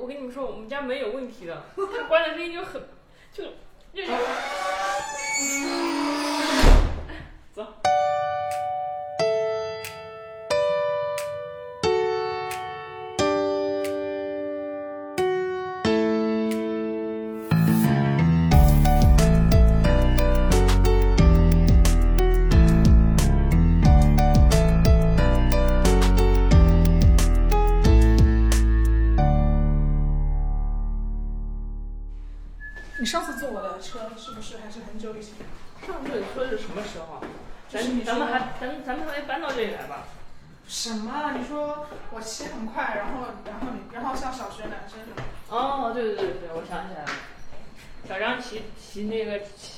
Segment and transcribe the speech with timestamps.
[0.00, 2.82] 我跟你们说，我们家门有问题的，它关的声音就很，
[3.32, 3.44] 就
[3.92, 4.04] 就。
[4.04, 4.12] 是。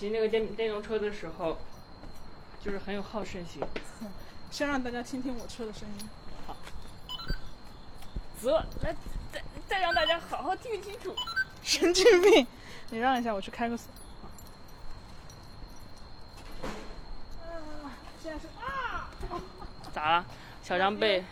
[0.01, 1.59] 骑那个电电动车的时候，
[2.65, 3.63] 就是很有好胜心。
[4.51, 6.09] 先让大家听听我车的声音。
[6.47, 6.57] 好
[8.41, 8.51] 走，
[8.83, 8.97] 来
[9.31, 11.15] 再再让大家好好听清楚。
[11.63, 12.47] 神经病！
[12.89, 13.93] 你让一下，我去开个锁。
[17.43, 17.93] 啊，
[18.23, 19.11] 现在是啊，
[19.93, 20.25] 咋了？
[20.63, 21.23] 小张被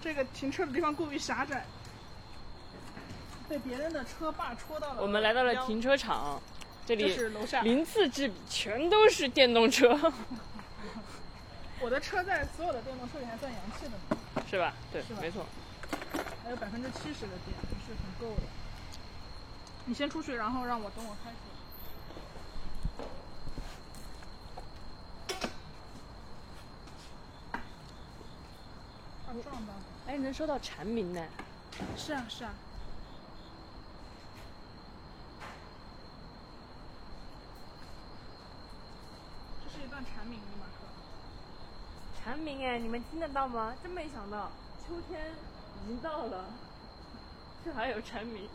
[0.00, 1.66] 这个停车的地方过于狭窄，
[3.48, 5.02] 被别人的车把戳到了。
[5.02, 6.40] 我们来到了停车场，
[6.84, 7.62] 这这里是楼下。
[7.62, 9.96] 鳞次栉比，全都是电动车，
[11.80, 14.74] 我的车在所有的电动车里还算洋气的呢，是吧？
[14.92, 15.46] 对没错。
[16.42, 18.42] 还有百分之七十的电，还是很够的。
[19.86, 21.36] 你先出去，然后让我等我开车。
[29.26, 29.72] 啊，撞到。
[30.08, 31.24] 哎，能收到蝉鸣呢？
[31.96, 32.52] 是啊，是啊。
[39.72, 40.84] 是一段蝉鸣，马克。
[42.22, 43.74] 蝉鸣哎，你们听得到吗？
[43.82, 44.50] 真没想到，
[44.86, 45.32] 秋天
[45.82, 46.44] 已经到了，
[47.64, 48.46] 这还有蝉鸣。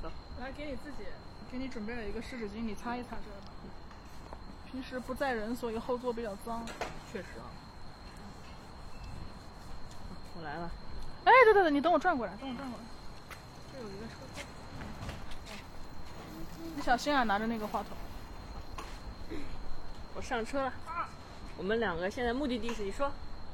[0.00, 0.08] 走
[0.40, 1.04] 来，给你自己，
[1.50, 3.36] 给你准备了一个湿纸巾，你擦一擦这个。
[4.70, 6.64] 平时不在人，所以后座比较脏。
[7.12, 7.50] 确实啊。
[10.36, 10.70] 我来了。
[11.24, 12.84] 哎，对对对，你等我转过来，等我转过来。
[13.72, 14.42] 这有一个车头。
[16.76, 17.90] 你小心啊，拿着那个话筒。
[20.16, 20.72] 我上车了。
[21.56, 23.10] 我们两个现在目的地是你说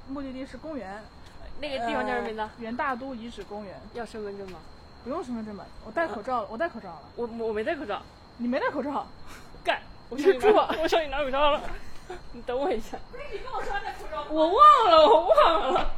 [0.09, 1.03] 目的地是公园，
[1.61, 2.41] 那个地方叫什么名字？
[2.41, 3.81] 呃元大都遗址公园。
[3.95, 4.59] 要身份证吗？
[5.05, 5.65] 不用身份证吧？
[5.85, 7.03] 我戴口罩了，我戴口罩了。
[7.17, 8.03] 我我没戴口罩。
[8.39, 9.07] 你没戴口罩？
[9.63, 9.81] 干！
[10.11, 11.61] 我你是猪啊我上你拿口罩了。
[12.33, 12.99] 你等我一下。
[13.11, 14.57] 不是你跟我说戴口罩我忘
[14.91, 15.91] 了，我忘了。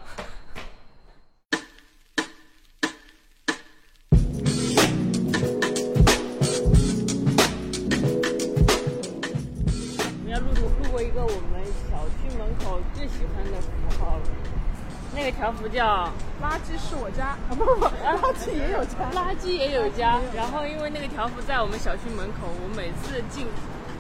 [15.43, 16.07] 条幅叫
[16.41, 18.95] 垃圾是我家 啊，不不不， 垃圾也有家。
[19.11, 20.21] 垃圾也有家。
[20.33, 23.51] 然后因为那个条幅在我们小区门口，我每次进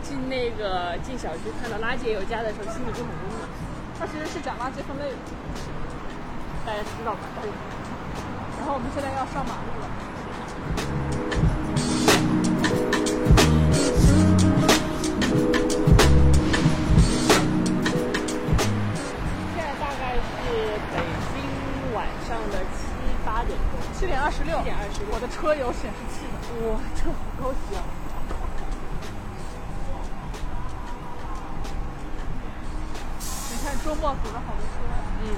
[0.06, 3.42] 进那个进小区看到垃圾也有家的时候，心里就很温暖。
[3.98, 5.18] 它其实是讲垃圾分类的。
[6.64, 7.26] 大家知道吧？
[8.62, 9.90] 然后我们现在要上马路了。
[24.02, 26.34] 七点二十六，七点26我的车有显示器的。
[26.66, 27.86] 哇，这好高级啊！
[33.22, 34.82] 你看周末堵了好多车。
[35.22, 35.30] 嗯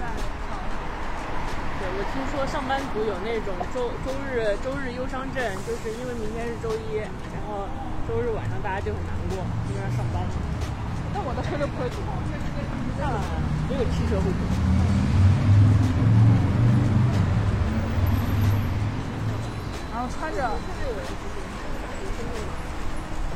[1.77, 7.05] 对，我听说上班族有那种周周日周日忧伤症，就是因为明天是周一，
[7.37, 7.69] 然后
[8.09, 10.25] 周日晚上大家就很难过，因为要上班。
[11.13, 12.01] 那我的车就不会堵。
[12.97, 13.13] 那
[13.69, 14.41] 只有汽车会堵。
[20.05, 20.45] 后穿着，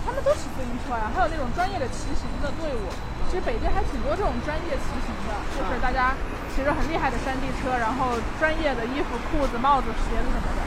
[0.05, 2.93] 他们都骑自行车呀，还有那种专业的骑行的队伍。
[3.29, 6.13] 其实北京还挺多这种专业骑行的，就是大家
[6.55, 10.63] 骑着很厉害的山地车，然后专业的衣服、裤子、帽子、鞋子什么的。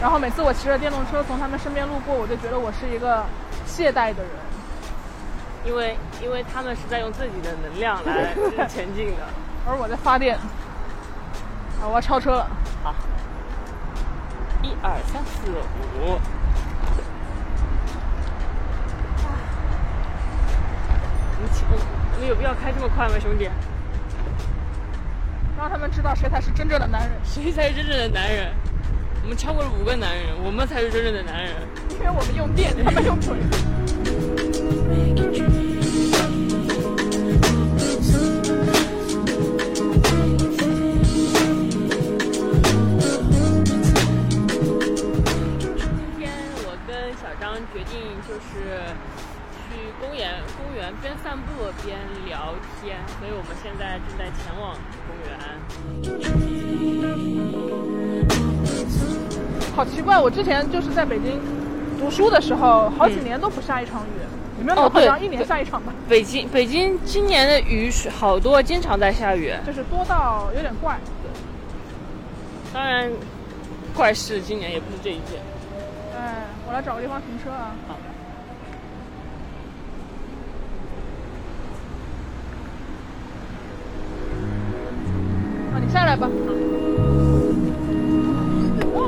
[0.00, 3.24] 然后每次我骑着电动车从他们身边路过，我就觉得我是一个
[3.66, 4.32] 懈怠的人。
[5.64, 8.34] 因为因为他们是在用自己的能量来
[8.68, 9.24] 前进的。
[9.66, 10.36] 而我在发电。
[11.80, 12.46] 啊，我要超车了。
[14.66, 16.18] 好，一二三四五。
[21.38, 23.48] 我们起，我们有必要开这么快吗，兄弟？
[25.56, 28.52] 让他们知道谁才是真正的男人， 谁才是真正的男人？
[29.22, 31.52] 我们超过了五个男人，我们才是真正的男人。
[31.90, 33.36] 因为我们用电，他们用腿。
[50.76, 51.44] 园边散步
[51.82, 51.96] 边
[52.26, 54.76] 聊天，所以我们现在正在前往
[55.08, 55.32] 公园。
[59.74, 61.40] 好奇怪，我之前就是在北京
[61.98, 64.20] 读书的时候，好几年都不下一场雨。
[64.58, 65.92] 有没有好像一年下一场吧？
[66.08, 70.98] 北京北京今年的雨水好多，经常在下雨，就是多到有点怪。
[71.22, 71.30] 对
[72.74, 73.10] 当然，
[73.94, 75.40] 怪事今年也不是这一件。
[76.14, 77.74] 哎，我来找个地方停车啊。
[77.88, 77.94] 好。
[77.94, 77.98] 啊，
[85.96, 86.28] 下来吧。
[88.92, 89.00] 哦，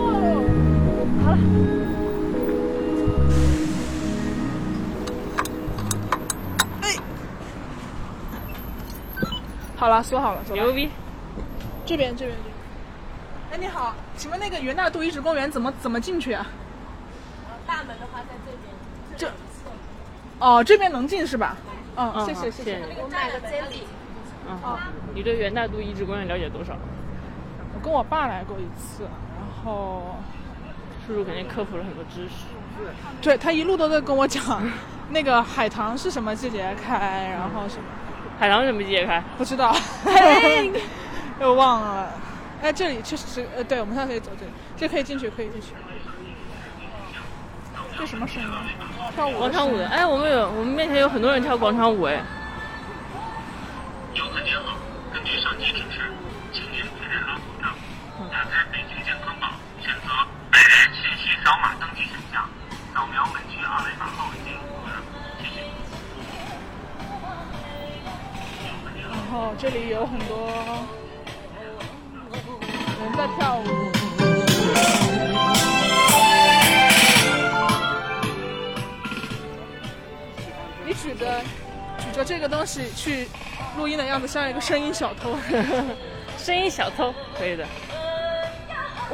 [1.23, 1.39] 好了。
[6.81, 6.97] 哎。
[9.77, 10.89] 好了，锁好了，牛逼。
[11.85, 12.57] 这边，这边，这边。
[13.53, 16.47] 哎，你好，请问那个元大都遗址公园怎么怎么进去啊？
[17.67, 18.63] 大门的话在这边。
[19.19, 19.31] 这。
[20.39, 21.55] 哦，这边能进是吧？
[21.97, 22.81] 嗯，谢谢谢谢。
[23.03, 23.63] 我买个煎
[24.49, 24.59] 饼。
[24.65, 24.79] 嗯，
[25.15, 26.73] 你对元大都遗址公园了解多少？
[27.75, 30.17] 我跟我爸来过一次，然后
[31.07, 32.47] 叔叔肯定科普了很多知识。
[33.21, 34.63] 对他一路都在跟我讲，
[35.11, 37.85] 那个海棠是什么季节开，然后什么。
[38.39, 39.23] 海棠什么季节开？
[39.37, 39.75] 不知道。
[41.41, 42.09] 又忘了。
[42.63, 45.69] 哎，这里确实是，呃，对，我们现在可以走这里，这可以进去，可以进去。
[47.97, 48.49] 这什么声音？
[49.15, 49.39] 跳舞？
[49.39, 49.89] 广场舞的？
[49.89, 52.21] 哎，我们有，我们面前有很多人跳广场舞，哎。
[69.61, 70.49] 这里有很多。
[72.31, 73.65] 人在跳舞。
[80.87, 81.41] 你举着
[81.99, 83.27] 举着这个东西去
[83.77, 85.37] 录音的样子，像一个声音小偷。
[86.39, 87.67] 声音小偷可以的。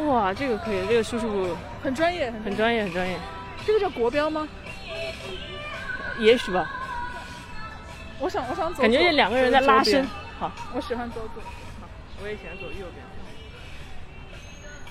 [0.07, 3.17] 哇，这个可以，这个叔叔很专业，很专业，很专业。
[3.67, 4.47] 这个叫国标吗？
[6.19, 6.71] 也许吧。
[8.21, 8.83] 我想，我想走。
[8.83, 10.07] 感觉这两个人在拉伸。
[10.45, 11.43] 好，我喜欢走左。
[11.43, 11.89] 好，
[12.23, 13.03] 我也喜欢走右边。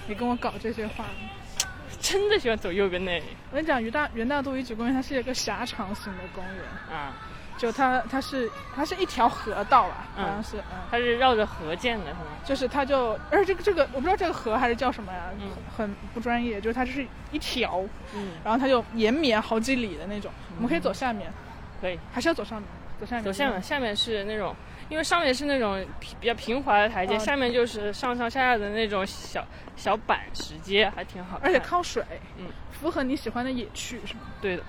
[0.08, 1.06] 你跟我搞这些话，
[2.02, 3.26] 真的喜欢走右边那里。
[3.52, 6.98] 我跟你讲，元大元大都遗址公园它是一个狭长型的公园。
[6.98, 7.14] 啊，
[7.56, 12.20] 就它它是它是一条河道吧，好像是，嗯，它是绕着河建的，是吗？
[12.44, 17.84] 就是它就，而且这个这个我不知道这个河还是叫什么呀，嗯，很不专业，就是它就是一条，
[18.16, 21.32] 嗯，然后它就延绵好几里的那种，我们可以走下面，
[21.80, 22.68] 可以，还是要走上面，
[23.00, 24.56] 走下面，走下面，下面是那种。
[24.94, 29.44] 因为上面是那种比较平滑的台阶，下面就是上上下下的那种小
[29.76, 31.40] 小板石阶，还挺好。
[31.42, 32.06] 而且靠水，
[32.38, 34.20] 嗯，符合你喜欢的野趣，是吗？
[34.40, 34.62] 对的。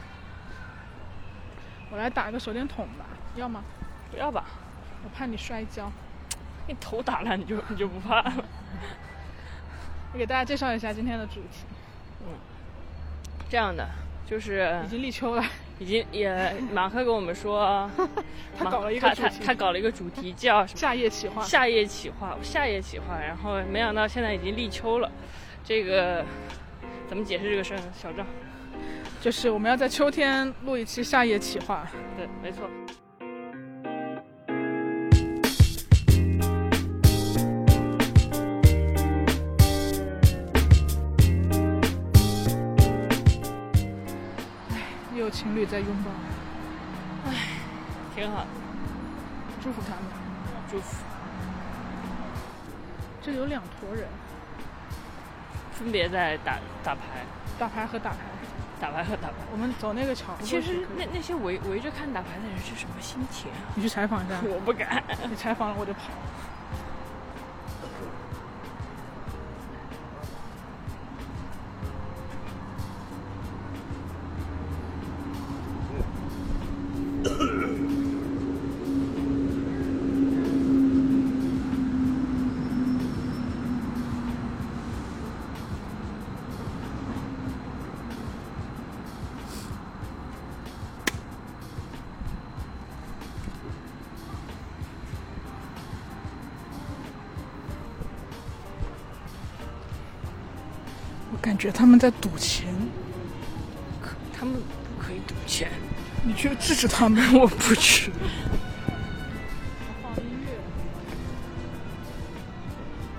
[1.91, 3.05] 我来打个手电筒吧，
[3.37, 3.63] 要吗？
[4.11, 4.47] 不要吧，
[5.05, 5.93] 我怕你摔跤。
[6.67, 8.33] 你头打烂，你就你就不怕了。
[10.15, 11.67] 我给大家介绍一下今天的主题。
[12.23, 12.29] 嗯，
[13.51, 13.87] 这样的
[14.27, 15.45] 就是已经立秋了。
[15.79, 17.91] 已经也马克跟我们说，
[18.57, 23.19] 他搞了一个他他他搞了一个主题叫夏夜企划，夏夜企划，夏夜企划。
[23.19, 25.11] 然后没想到现在已经立秋了，
[25.65, 26.25] 这个
[27.09, 27.85] 怎么解释这个事儿呢？
[28.01, 28.25] 小赵，
[29.21, 31.87] 就是我们要在秋天录一期夏夜企划。
[32.17, 32.71] 对，没错。
[45.35, 46.11] 情侣在拥抱，
[47.29, 47.35] 唉，
[48.15, 48.47] 挺好的，
[49.61, 50.05] 祝福他们，
[50.71, 51.05] 祝福。
[53.21, 54.07] 这里有两坨人，
[55.73, 57.01] 分别在打打牌，
[57.59, 58.19] 打牌和打牌，
[58.81, 59.35] 打牌和打牌。
[59.51, 60.37] 我们走那个桥。
[60.41, 63.51] 其实那那些围围着看打牌的人是什么心情？
[63.75, 64.37] 你去采访一下。
[64.47, 65.03] 我不敢。
[65.29, 66.03] 你采访了我就跑。
[101.65, 102.67] 觉他们在赌钱，
[104.03, 105.71] 可他们不可以赌钱，
[106.23, 108.13] 你去制止他们， 我不去。
[110.03, 110.53] 放音乐，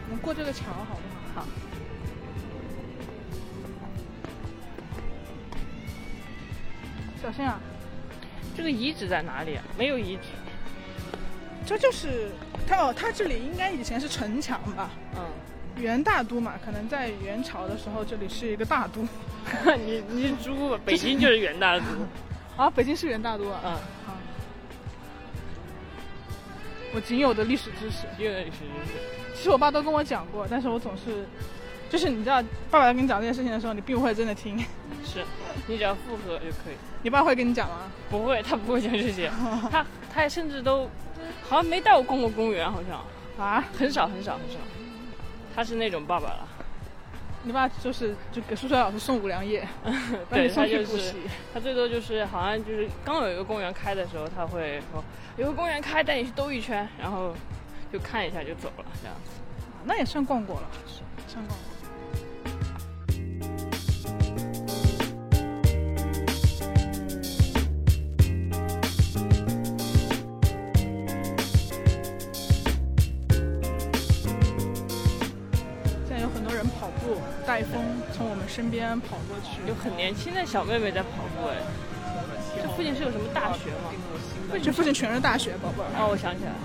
[0.05, 1.01] 我们过这个桥好不
[1.33, 1.41] 好？
[1.41, 1.47] 好。
[7.23, 7.59] 小心啊！
[8.55, 9.63] 这个遗址在哪里啊？
[9.75, 10.21] 没有遗址。
[11.65, 12.29] 这就是
[12.67, 14.91] 它哦，它这里应该以前是城墙吧？
[15.75, 19.05] 嗯，元大都嘛，可能在元朝的时候这里是一个大都。
[19.85, 20.79] 你你是猪吧？
[20.85, 21.83] 北京就是元大都。
[22.57, 23.61] 啊，北京是元大都啊。
[23.63, 23.71] 嗯。
[23.71, 23.81] 啊。
[26.93, 28.07] 我仅有的历史知识。
[28.17, 29.35] 仅有的历史知识。
[29.35, 31.25] 其实我爸都跟我讲过，但是我总是，
[31.89, 32.41] 就是你知道，
[32.71, 34.57] 爸爸在跟你讲这件事情的时候，你并不会真的听。
[35.03, 35.23] 是，
[35.67, 36.75] 你只要附和就可以。
[37.03, 37.91] 你爸会跟你讲吗？
[38.09, 39.29] 不会，他不会讲这些。
[39.69, 40.89] 他他甚至都
[41.43, 44.57] 好像没带我逛过公园，好像啊，很少很少很少。
[45.55, 46.47] 他是那种爸爸了。
[47.43, 49.67] 你爸就是就给数学老师送五粮液，
[50.31, 51.13] 对，他就是
[51.53, 55.03] 他最多就是好像就是刚有一个公园开的时候，他会说
[55.37, 57.35] 有个公园开，带你去兜一圈，然后
[57.93, 59.31] 就看一下就走了这样子。
[59.83, 60.67] 那也算逛过了，
[61.27, 61.84] 算逛过。
[77.55, 77.81] 带风
[78.11, 81.55] 从我们身边跑过去，有很年轻的小妹妹在跑步哎。
[82.61, 83.91] 这附近是有什么大学吗？
[84.61, 85.87] 这附近全是大学，宝贝儿。
[85.97, 86.57] 哦，我想起来了。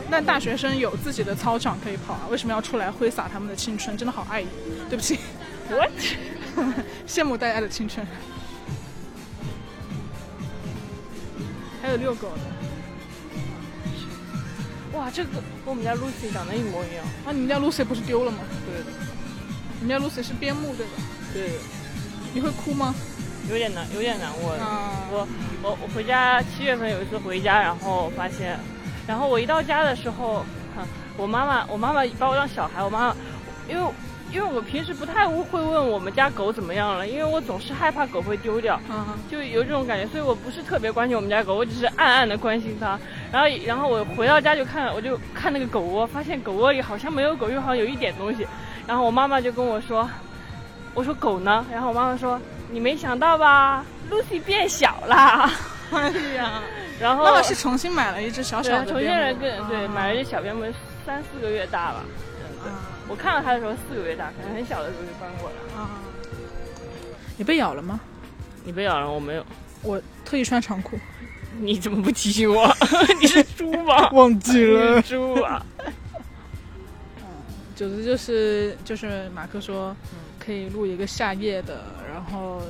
[0.10, 3.96] 那大学生有自己的操场可以跑啊，为什么要出来挥洒他们的青春？
[3.96, 4.48] 真的好爱你，
[4.90, 5.18] 对不起。
[5.70, 5.90] What？
[7.08, 8.06] 羡慕大家的青春。
[11.80, 12.53] 还有遛狗的。
[14.94, 17.32] 哇，这个跟我们家 Lucy 长得一模一样啊！
[17.32, 18.38] 你们家 Lucy 不是丢了吗？
[18.64, 18.90] 对的。
[19.80, 20.92] 你们家 Lucy 是边牧对吧？
[21.32, 21.50] 对。
[22.32, 22.94] 你会哭吗？
[23.50, 24.54] 有点难，有点难过。
[25.10, 25.28] 我
[25.62, 28.58] 我我回家七月份有一次回家，然后发现，
[29.06, 30.44] 然后我一到家的时候，
[31.16, 33.16] 我妈妈我妈妈把我当小孩，我妈妈
[33.68, 33.92] 因为。
[34.34, 38.80] 因为我平时不太会问我们家狗怎么样了，因为我总是害怕狗会丢掉，
[39.30, 42.98] 就有这种感觉，所以我不是特别关心我们家狗，我只是暗暗的关心它。
[43.30, 48.44] 然后，然后我回到家就看，我就看那个狗窝，发现狗窝里好像没有狗，又好像有一点东西。
[48.88, 50.10] 然后我妈妈就跟我说
[50.94, 52.40] ：“我说狗呢？”然后我妈妈说
[52.72, 55.48] ：“你没想到吧，Lucy 变小了。”
[55.94, 56.60] 哎呀，
[57.00, 60.64] 然后妈妈是重新买了一只小小的，重新了个对，买了一只小边牧，
[61.06, 62.04] 三四个月大了。
[63.08, 65.56] 我看到它的时候四个月大，可能很小的时候就搬过来。
[65.80, 66.00] 啊，
[67.36, 68.00] 你被咬了吗？
[68.64, 69.44] 你被咬了，我没有。
[69.82, 70.98] 我特意穿长裤。
[71.58, 72.66] 你怎么不提醒我？
[73.20, 74.08] 你是猪吗？
[74.12, 75.00] 忘记了。
[75.02, 75.64] 猪啊。
[75.78, 77.24] 嗯，
[77.76, 79.94] 总之就是就是马克说
[80.38, 82.60] 可以录一个夏夜的，然后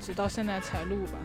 [0.00, 1.18] 直到现在才录吧。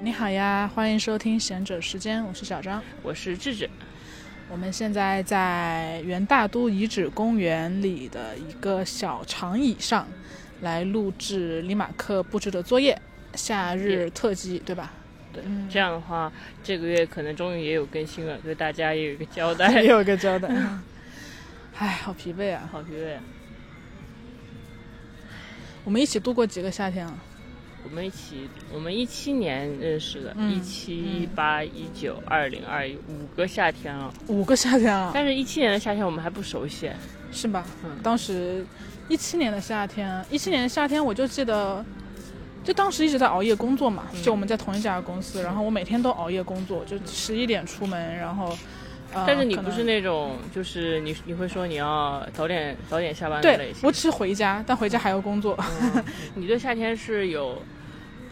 [0.00, 3.68] 你好呀，欢迎收听贤者时间，我是小张，我是智智。
[4.48, 10.06] 我们现在在元大都遗址公园里的一个小长椅上，
[10.60, 13.00] 来录制李马克布置的作业，
[13.34, 14.92] 夏日特辑，对吧？
[15.32, 20.48] 对，这样的话，这个月可能终于也有更新了，对大家也有一个交代， 也有一个交代。
[21.76, 23.16] 唉，好疲惫啊，好疲惫。
[23.16, 23.20] 啊
[25.84, 27.18] 我们一起度过几个夏天啊？
[27.84, 34.12] 我们一起，我们一七年认识的，一七、一八、一九、二零、二一，五个夏天了。
[34.26, 35.10] 五个夏天啊！
[35.14, 36.90] 但是，一七年的夏天我们还不熟悉，
[37.32, 37.64] 是吧？
[37.84, 37.90] 嗯。
[38.02, 38.64] 当时，
[39.08, 41.84] 一七年的夏天，一七年的夏天，我就记得，
[42.62, 48.56] 就当时一直在熬夜工作嘛，就我们在同一家公司，然后我每天都熬夜工作，就十一点出门，然后。
[49.26, 53.80] 但是你不是那种，就是你你会说你要早点早点下班的类型。
[53.82, 55.58] 我只是回家，但回家还要工作。
[56.34, 57.60] 你对夏天是有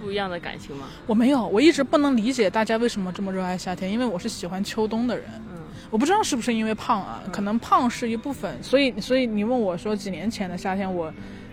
[0.01, 0.87] 不一样的感情吗？
[1.07, 5.25] 我没有，我一直不能理解大家为什么这么热爱夏天，因为我是喜欢秋冬的人。
[5.51, 5.59] 嗯，
[5.91, 8.63] 我不知道是不是因为胖啊，可能胖是一部分。
[8.63, 11.13] 所以所以你问我说几年前的夏天，我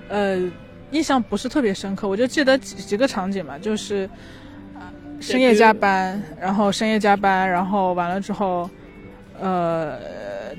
[0.09, 0.37] 呃
[0.91, 4.09] 印象不是特别深刻，我就记得几几个场景吧，就是
[5.19, 8.69] 深夜加班，然后深夜加班，然后完了之后。
[9.43, 9.99] 呃，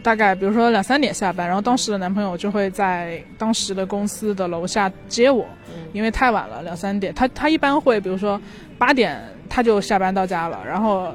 [0.03, 5.47] 大概比如说两三点下班，然后当时的男朋友就会在当时的公司的楼下接我，
[5.95, 7.15] 因为太晚了，两三点。
[7.15, 8.39] 他他一般会比如说
[8.77, 11.11] 八点他就下班到家了，然后，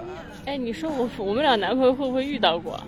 [0.46, 2.80] 哎，你说我我们俩男朋友会不会遇到过？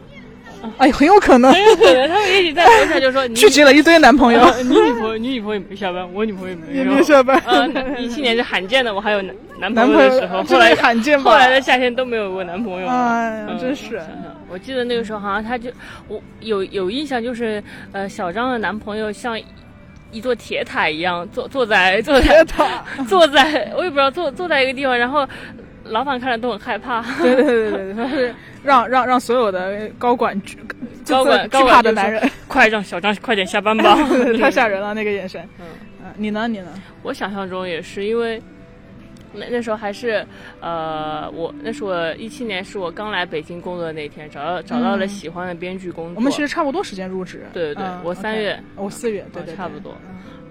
[0.77, 4.39] 哎，很有可能，很有可能，他们一起在楼下就说聚集了一堆男朋友。
[4.63, 7.41] 你女朋友，你女朋友没下班，我女朋友也没下班。
[7.48, 12.88] 嗯，一七年是罕见的，我还有男男朋友的时候，后来罕见后来的夏天都没有过男朋友。
[12.88, 14.01] 哎呀，真是。
[14.50, 15.70] 我记得那个时候好像他就
[16.08, 19.39] 我有有印象，就是呃，小张的男朋友像
[20.12, 22.44] 一座铁塔一样坐坐在坐在
[23.08, 25.27] 坐在我也不知道坐坐在一个地方，然后。
[25.84, 27.02] 老板看了都很害怕。
[27.22, 28.34] 对对对对对，他是
[28.64, 30.58] 让让让所有的高管惧
[31.08, 33.96] 高管惧怕的男人，快让小张快点下班吧！
[34.40, 35.42] 太吓人了那个眼神。
[35.60, 35.66] 嗯
[36.04, 36.48] 嗯，你呢？
[36.48, 36.70] 你呢？
[37.04, 38.42] 我想象中也是，因为。
[39.34, 40.28] 那那时候还是，
[40.60, 46.16] 呃，我那是我一七年，是我刚来北京工作的那天，找到找到了喜欢的编剧工作。
[46.18, 47.46] 我们其实差不多时间入职。
[47.54, 49.96] 对对对，我三月，我四月，对对，差不多。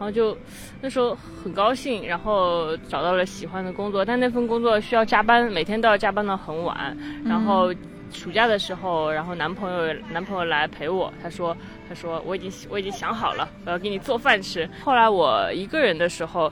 [0.01, 0.35] 然后就
[0.81, 1.15] 那时候
[1.45, 6.97] 很高兴，然后找到了喜欢的工作，但那份工作需要加班，每天都要加班到很晚。
[7.23, 7.71] 然后
[8.11, 11.55] 暑假的时候，然后男朋友男朋友来陪我，他说
[11.87, 14.67] 他说我已经我已经想好了，我要给你做饭吃。
[14.83, 16.51] 后来我一个人的时候。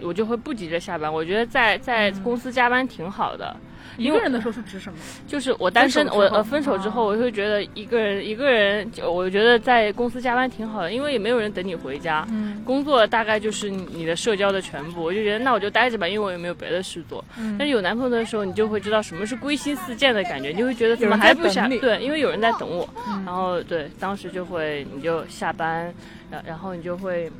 [0.00, 3.56] 我就会不急着下班，我觉得在在公司加班挺好的。
[3.96, 4.98] 一个人的时候是指什么？
[5.26, 12.26] 就是我单身，我呃分手之后，我会觉得一个人一个人，我觉得在公司加班挺好的，因为也没有人等你回家。
[12.30, 12.62] 嗯。
[12.64, 17.24] 工作大概就是你的社交的全部，我就觉得那我就待着吧，因为我也没有别的事做。
[17.38, 17.56] 嗯。
[17.58, 21.66] 但是有男朋友的时候，你就会知道什么是归心似箭的感觉，你就会觉得怎么还不下？
[21.68, 22.88] 对，因为有人在等我。
[23.24, 25.92] 然后对，当时就会你就下班，
[26.30, 27.30] 然然后你就会。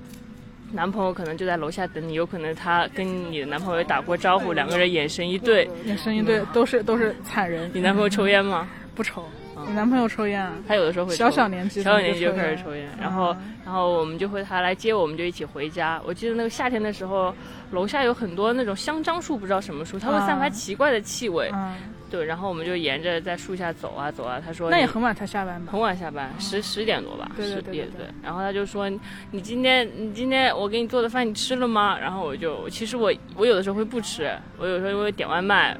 [0.72, 7.70] 男朋友可能就在楼下等你，有可能他跟你的男朋友打过招呼，两个人眼神一对，眼神一对，都是都是惨人。
[7.72, 8.68] 你男朋友抽烟吗？
[8.94, 9.24] 不抽。
[9.66, 10.52] 你男朋友抽烟啊？
[10.68, 11.14] 他有的时候会。
[11.16, 16.00] 小小年纪，小小年纪就开始抽烟，然后然后我们就会他来接我们，就一起回家。
[16.04, 17.34] 我记得那个夏天的时候，
[17.72, 21.50] 楼下有很多那种香樟树，不知道什么树，它会散发奇怪的气味。
[22.10, 24.40] 对，然后我们就沿着在树下走啊走啊。
[24.44, 25.72] 他说那也很晚才下班吧？
[25.72, 28.06] 很晚下班，十十点多吧，十点对。
[28.22, 28.88] 然后他就说
[29.30, 35.76] ：“你今天你今天我给你做的饭你吃了吗？”然后我就其实我我有的时候会不吃，我有时候会点外卖。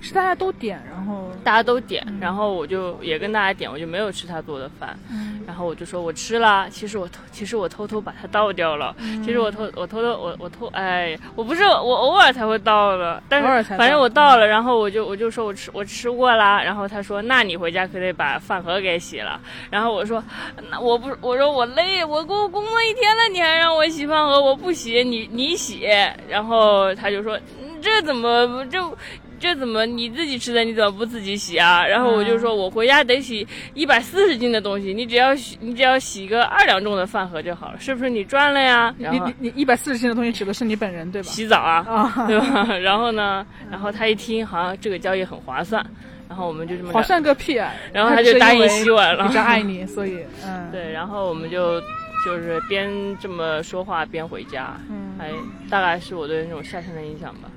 [0.00, 4.98] 是大家都点，然后大家都点，然后我就也跟大家点，我就没有吃他做的饭。
[5.46, 8.94] 然后我就说我吃了，其实我偷，其实我偷偷把它倒掉了。
[9.24, 14.46] 其实我偷，我偷偷，我我偷，哎，我不是我偶尔才会倒的，但是反正我倒了。
[14.46, 16.62] 然后我就我就说我吃我吃过啦。
[16.62, 19.40] 然后他说那你回家可得把饭盒给洗了。
[19.70, 20.22] 然后我说
[20.70, 25.86] 那我不我说我累，我工工作一天了，你还让我洗饭盒，我不洗，你你洗。
[26.28, 27.38] 然后他就说
[27.80, 28.94] 这怎么就。
[29.38, 30.64] 这怎么你自己吃的？
[30.64, 31.86] 你怎么不自己洗啊？
[31.86, 38.94] 然后我就说，我回家得洗一百四十斤的东西，你只要洗，你只要洗个二两重的饭盒就好了，是不是你赚了呀？
[38.98, 41.28] 你你你一百四十斤的东西指的是你本人对吧？
[41.28, 42.64] 洗澡啊，对吧？
[42.78, 45.84] 然后呢，然后他一听好像这个交易很划算，
[46.28, 47.72] 然后我们就这么划算个屁啊！
[47.92, 51.80] 然后他就答应洗碗了，比较爱你，所以 嗯，对，然后我们就
[52.24, 55.30] 就是边这么说话边回家，嗯，还
[55.70, 57.48] 大概是我对那种夏天的印象吧。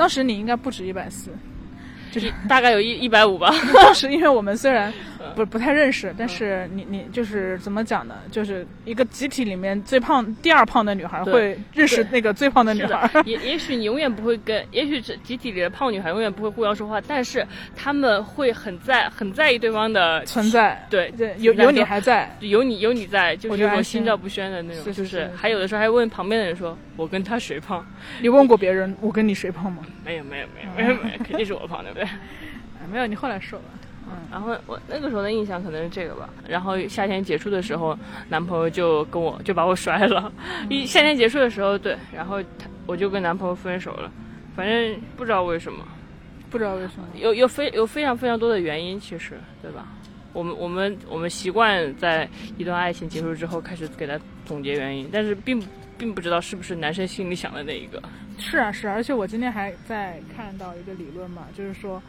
[0.00, 1.30] 当时你应该不止一百四，
[2.10, 3.52] 就是 大概有一一百五吧。
[3.74, 4.92] 当时因为我们虽然。
[5.36, 8.16] 不不太认识，但是你你就是怎么讲呢？
[8.32, 13.08] 就是一个集体里面最胖、第二胖的女孩会认识那个最胖的女孩。
[13.24, 17.46] 也也许你永远不会跟，也许是集体里的胖女孩永远不会互相说话，但是
[17.76, 20.84] 他们会很在很在意对方的存在。
[20.90, 24.92] 对对，有有你还在，有你有你在，就是我心照不宣的那种。
[24.92, 27.86] 就是还有的时候还问旁边的人说：“我跟他谁胖？”
[28.20, 29.84] 你问过别人我跟你谁胖吗？
[30.04, 32.08] 没有没有没有没有没有，肯定是我胖，对不对？
[32.90, 33.64] 没有，你后来说吧。
[34.06, 34.16] 嗯。
[34.30, 36.28] 然后我那个时候的印象可能是这个吧。
[36.48, 40.32] 然后夏天结束的时候，男朋友就跟我就把我甩了。
[40.68, 44.10] 一夏天结束的时候，对，然后他我就跟男朋友分手了。
[44.56, 45.84] 反正不知道为什么，
[46.50, 49.86] 不知道为什么，有有非有非常非常多的原因，其实对吧？
[50.32, 55.60] 我们我们我们习惯在一段爱情结束之后开始给他总结原因，但是并
[56.00, 58.02] 并不知道是不是男生心里想的那一个。
[58.38, 62.02] 是啊是啊，而且我今天还在看到一个理论嘛，就是说。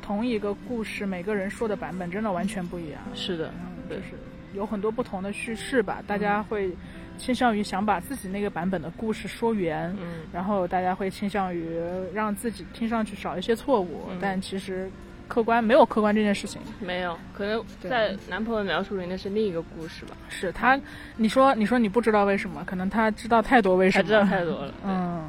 [0.00, 2.98] 同一个故事，每个人说的版本真的完全不一样。
[3.14, 3.52] 是的，
[3.90, 4.14] 就是
[4.54, 6.02] 有很多不同的叙事吧。
[6.06, 6.74] 大家会
[7.18, 11.78] 倾向于想把自己那个版本的故事说圆，嗯，然后大家会倾向于
[12.14, 14.08] 让自己听上去少一些错误。
[14.18, 14.90] 但其实
[15.28, 20.16] 客观没有客观这件事情，没有可能在男朋友描述里那是另一个故事吧？
[20.28, 20.80] 是他，
[21.16, 22.64] 你说你说你不知道为什么？
[22.66, 24.02] 可能他知道太多为什么？
[24.02, 25.28] 他知道太多了，嗯，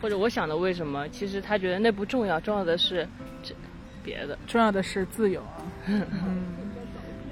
[0.00, 1.08] 或者我想的为什么？
[1.10, 3.06] 其实他觉得那不重要，重要的是
[3.42, 3.54] 这。
[4.02, 5.42] 别的重要的是自由，
[5.86, 6.06] 嗯，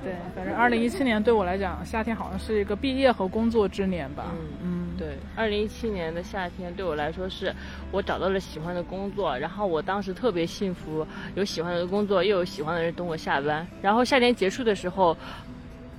[0.09, 4.79] 对，反正二零一七年对我来讲，夏天好像是一个毕业和工作之年吧，嗯，嗯。
[4.99, 7.55] 对，二零一七年的夏天对我来说是
[7.93, 15.17] 我找到了喜欢的工作，然后我当时特别幸福，有喜欢的工作，又有喜欢的人等我下班，然后夏天结束的时候，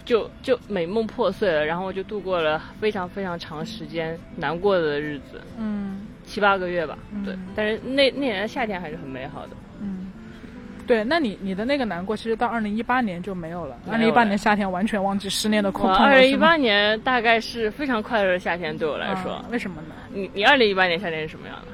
[0.03, 9.68] 就就美梦破碎了，然后我就度过了非常非常长时间难过的日子，嗯，七八个月吧，对，但是那那年的夏天还是很美好的，嗯。
[10.89, 13.77] 对，那你你的那个难过，其实到二零一八年就没有了。
[13.91, 19.39] 二零一八年夏天完全忘记失恋的苦痛二零一八年大概是非常快乐的夏天，对我来说。
[19.51, 19.93] 为什么呢？
[20.11, 21.67] 你你二零一八年夏天是什么样的？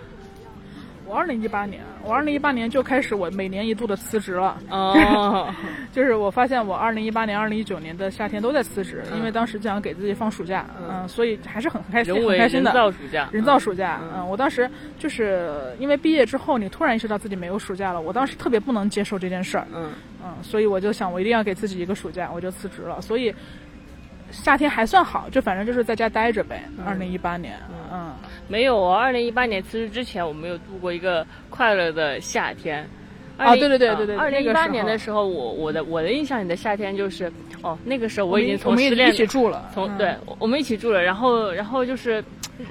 [1.07, 4.57] 我二零一八年，我二零一八年就开始我每年一度的辞职了。
[4.69, 5.47] 哦，
[5.93, 12.71] 就是我发现我二零一八年、二零一九年的夏天都在辞职，因为当时就想给自己放暑假，嗯，所以还是很开心、很开心的。
[12.71, 14.01] 人造暑假，人造暑假。
[14.15, 19.67] 嗯，我当时就是因为毕业之后，你突然意识到自己没有暑假了，我当时特别不能接受这件事儿。
[19.73, 19.91] 嗯
[20.23, 22.99] 嗯，所以我就想，我一定要给自己一个暑假，我就辞职了。
[22.99, 23.33] 所以
[24.31, 26.63] 夏天还算好，就反正就是在家待着呗。
[26.85, 27.57] 二零一八年，
[27.91, 28.13] 嗯。
[28.47, 32.87] 没有我，二零一八年辞职之前，我没有度过一个快乐的夏天。
[33.37, 37.29] 啊，对对对对对，二零一八年的时候，我我的我的印象里的夏天就是，
[37.63, 42.23] 哦，那个时候我已经从失恋一起住了，从对，我们一起住了，然后然后就是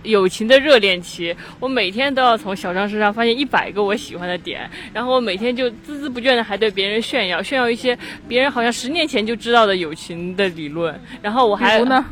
[0.03, 7.97] 友情的热恋期，我每天都要从小张身上发现一百个我喜欢的点，然后我每天就孜孜不倦的还对别人炫耀，炫耀一些
[8.29, 12.05] 别人好像十年前就知道的友情的理论，然后我还呢，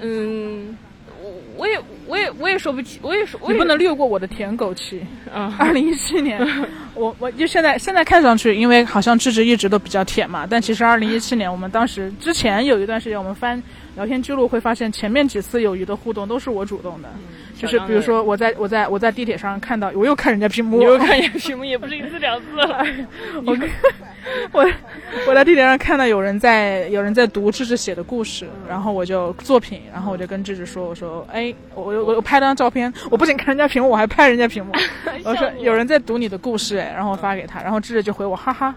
[0.00, 0.76] 嗯。
[1.54, 5.00] 我也，我也，我也说不起，我也说，你不能略过我的舔狗期。
[5.32, 6.40] 嗯，二零一七年，
[6.94, 13.62] 我我就现在现在看上去，因为好像智智一直都比较舔嘛，但其实二零一七年我们当时之前有一段时间，我们翻
[13.94, 17.08] 聊天记录会发现，前面几次友谊的互动都是我主动的。
[17.56, 22.84] 就是比如说，我在我在我在地铁上看到，我又看人家屏幕，你又看人家屏幕，也不是一次两次了。
[23.44, 23.56] 我
[24.50, 24.66] 我
[25.28, 34.72] 我在地铁上看到有人在有人在读智智写的故事，然后我就作品，然后我就跟智智说，我说，哎，我我我拍张照片，我不仅看人家屏幕，我还拍人家屏幕。
[35.22, 38.74] 我说有人在读你的故事，哎，然后我发给他，然后智智就回我，哈哈。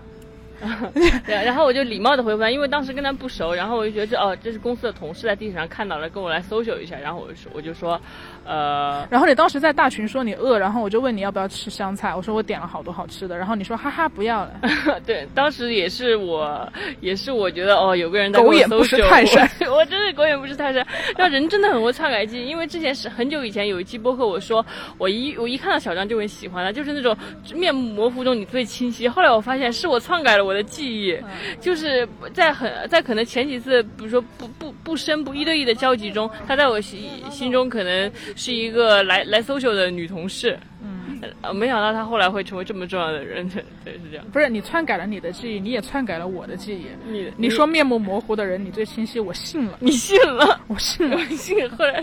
[1.26, 8.00] 对，然后我就礼貌的回复他，因为当时跟他不熟，然后我就觉得这哦，这是公司的同事在地铁上看到了，跟我来搜救一下，然后我就说我就说，
[8.46, 14.52] 呃，然后你当时在大群说你饿，然后我就问你要不要吃香菜，我说我点了好多好吃的，然后你说哈哈不要了。
[15.06, 16.68] 对，当时也是我，
[17.00, 20.86] 也是我觉得哦，有个人在 狗眼不识泰山， 我真的狗眼不识泰山。
[21.16, 24.66] 那人真的很会篡改记忆，因为之前是很久以前有一期播客，我说
[24.98, 27.16] 我一我一看到小张就很喜欢他，就是那种
[27.54, 29.08] 面目模糊中你最清晰。
[29.08, 30.56] 后来我发现是我篡改了我。
[30.56, 31.20] 的记忆，
[31.60, 41.20] 就是在很在可能前几次，比如说不不不深不一对一的交集中，他在我心心中可能是一个来来 social 的女同事，嗯，
[41.56, 43.48] 没想到她后来会成为这么重要的人，
[43.84, 44.26] 对，是这样。
[44.32, 46.88] 不是你篡改了你的记忆，你也篡改了我的记忆。
[47.10, 51.70] 你你说面目模糊的人你最清晰，我信了，你信了，我信了，我信。
[51.72, 52.02] 后来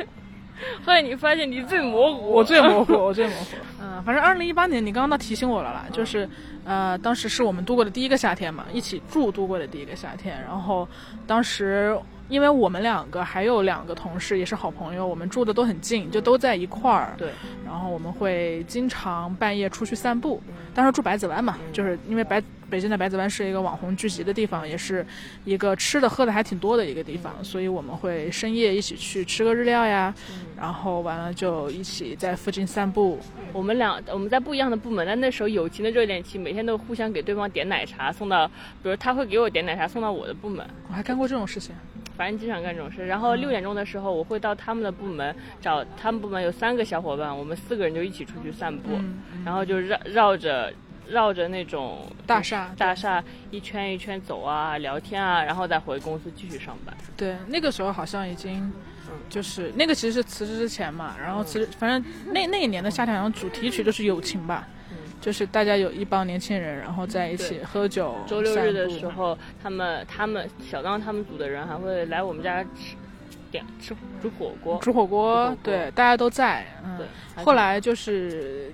[0.85, 3.57] 后来你发现你最模糊，我最模糊，我最模糊。
[3.83, 6.29] 嗯，反正二零一八年你刚刚倒提醒我了啦，就是。
[6.65, 10.41] 呃，当时是我们度过的第一个夏天嘛，一起住度过的第一个夏天。
[10.43, 10.89] 然后，
[11.27, 11.93] 当时
[12.33, 17.15] 因为我们两个还有两个同事也是好朋友，我们住的都很近，就都在一块儿。
[17.19, 17.29] 对。
[17.63, 20.41] 然后我们会经常半夜出去散步。
[20.75, 25.07] 当时住百子湾嘛，就是因为白北京的百子湾是一个网红聚集的地方，也是
[25.45, 30.15] 一个吃的喝的还挺多的一个地方，所以我们会深夜一起去吃个日料呀，
[30.57, 33.19] 然后完了就一起在附近散步。
[33.53, 38.49] 我们俩我们在不一样的部门，但那时候友情的热恋期，每天都互相给对方点奶茶送到，
[38.83, 40.67] 比如他会给我点奶茶送到我的部门。
[40.89, 41.75] 我还干过这种事情，
[42.23, 43.05] 反正经常干这种事。
[43.05, 48.91] 然后六点钟的时候，我会到他们的部门找他们部门有三个小伙伴，我们四个人就一起出去散步，
[49.45, 50.73] 然后就绕绕着。
[51.11, 56.97] 绕着那种大厦大厦一圈一圈走啊，聊天啊，然后再回公司继续上班。
[57.17, 58.73] 对，那个时候好像已经，
[59.29, 64.67] 就是那个其实是辞职之前嘛，然后辞职，反正那那一年的夏天好像主题曲就是友情吧，
[65.23, 68.17] 就是大家有一帮年轻人，然后在一起喝酒。
[68.27, 72.97] 周六日的时候，他们他们小刚他们组的人还会来我们家吃
[73.51, 76.67] 点吃煮火锅，煮火锅，对，大家都在。
[76.85, 76.99] 嗯，
[77.45, 78.71] 后来就是。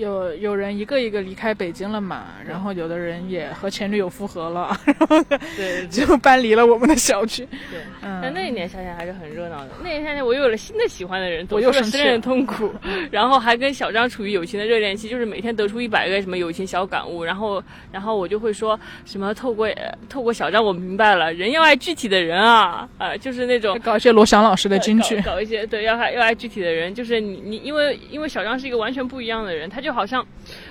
[0.00, 5.22] 有有人一个一个离开北京了嘛，然后有的人也和前女友复合了， 然后
[5.56, 7.46] 对就搬离了我们的小区。
[7.70, 9.68] 对，但那一年夏天还是很热闹的。
[9.82, 12.74] 那年夏天我又有了新的喜欢的人，我又失恋痛苦，
[13.12, 19.68] 然后还跟小张处于友情的热恋期，就是每天得出一百个什么友情小感悟，然后然后我就会说什么透过
[20.08, 29.89] 透过小张我明白了，人要爱具体的人啊，啊就是那种搞一些罗翔老师的金句，搞一些对要爱要爱具体的人，就是你你因为因为小张是一个完全不一样的人，他就。
[29.90, 30.24] 就好像，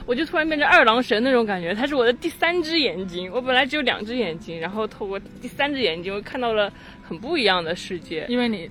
[0.05, 3.29] 我就突然变成二郎神那种感觉，他是我的第三只眼睛。
[3.33, 6.71] 我本来只有两只眼睛，然后透过第三只眼睛，我看到了
[7.05, 8.25] 很不一样的世界。
[8.29, 8.69] 因为你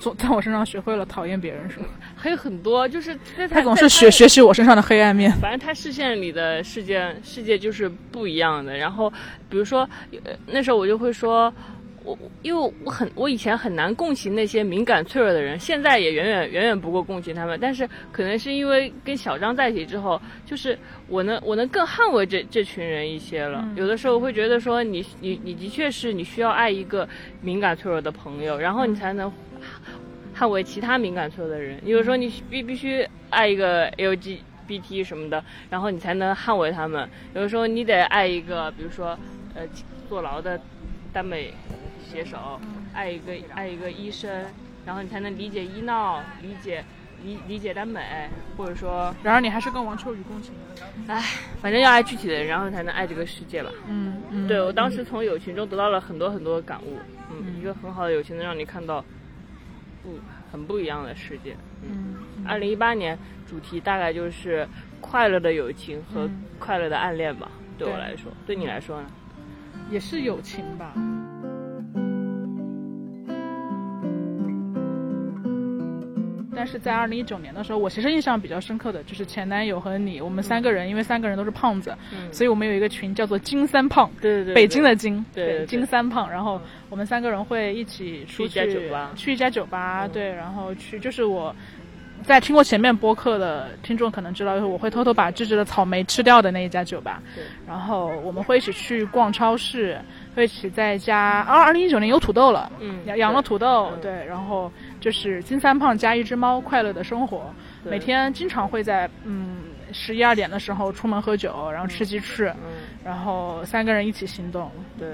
[0.00, 1.86] 总在我身上学会了讨厌别人，是吗？
[2.16, 3.16] 还有很多，就是
[3.48, 5.30] 他总是学学习我身上的黑暗面。
[5.34, 8.76] 反正他视线里的世界，世界就是不一样的。
[8.76, 9.08] 然后，
[9.48, 9.88] 比如说，
[10.48, 11.54] 那时候我就会说。
[12.04, 17.58] 我因为我很我以前很难共情那些敏感脆弱的人，现在也远远远远不够共情他们。
[17.60, 23.66] 但是可能是因为跟小张在一起之后，就是我能我能更捍卫这这群人一些了。
[23.74, 27.08] 有的时候会觉得说你你你的确是你需要爱一个
[27.40, 29.32] 敏感脆弱的朋友，然后你才能
[30.36, 31.80] 捍卫其他敏感脆弱的人。
[31.86, 37.08] 有的时候你必必须爱一个 L G BT 什么的，然后你才能捍卫他们。
[37.34, 39.18] 有的时候你得爱一个，比如说
[39.54, 39.62] 呃
[40.08, 40.60] 坐牢的
[41.12, 41.52] 耽美
[42.14, 42.60] 写手，
[42.92, 44.46] 爱一个爱一个医生，
[44.86, 46.84] 然后你才能理解医闹，理解。
[47.24, 50.52] 理理解耽美，或者说，然而你还是跟王秋雨共情。
[51.08, 51.22] 唉，
[51.58, 53.70] 反正要爱具体的人，然后才能爱这个世界吧。
[53.88, 54.46] 嗯嗯。
[54.46, 56.98] 对我当时从友情中得到了很多很多的感悟。
[57.30, 57.58] 嗯。
[57.58, 59.02] 一个很好的友情能让你看到
[60.02, 60.18] 不
[60.52, 61.56] 很不一样的世界。
[61.82, 62.16] 嗯。
[62.46, 64.68] 二零一八年主题大概就是
[65.00, 67.50] 快乐的友情和快乐的暗恋吧。
[67.78, 69.08] 对我来说，对你来说呢？
[69.90, 70.92] 也是友情吧。
[76.54, 81.94] 但是在二零一九年的时候，我其实印象比较深刻的就是前男友和你，我们三个人，因为三个人都是胖子，
[82.32, 86.30] 所以我们有一个群叫做“金三胖”，对对对，北京的金，对金三胖。
[86.30, 91.54] 然后我们三个人会一起出去酒吧，去一家酒吧，对，然后去就是我
[92.22, 97.22] 在听过前面播客的听众可能知道，就是我会偷偷把芝芝的草莓吃掉的那一家酒吧。
[97.34, 99.98] 对，然后我们会一起去逛超市，
[100.34, 101.16] 会一起在家。
[101.18, 104.70] 啊，二零一九年有土豆了，嗯，养养了土豆，对，然后。
[105.04, 112.50] 就是金三胖加一只猫快乐的生活，每天经常会在嗯十一二点的时候出门喝酒，然后吃鸡翅，
[113.04, 114.72] 然后三个人一起行动。
[114.98, 115.10] 对，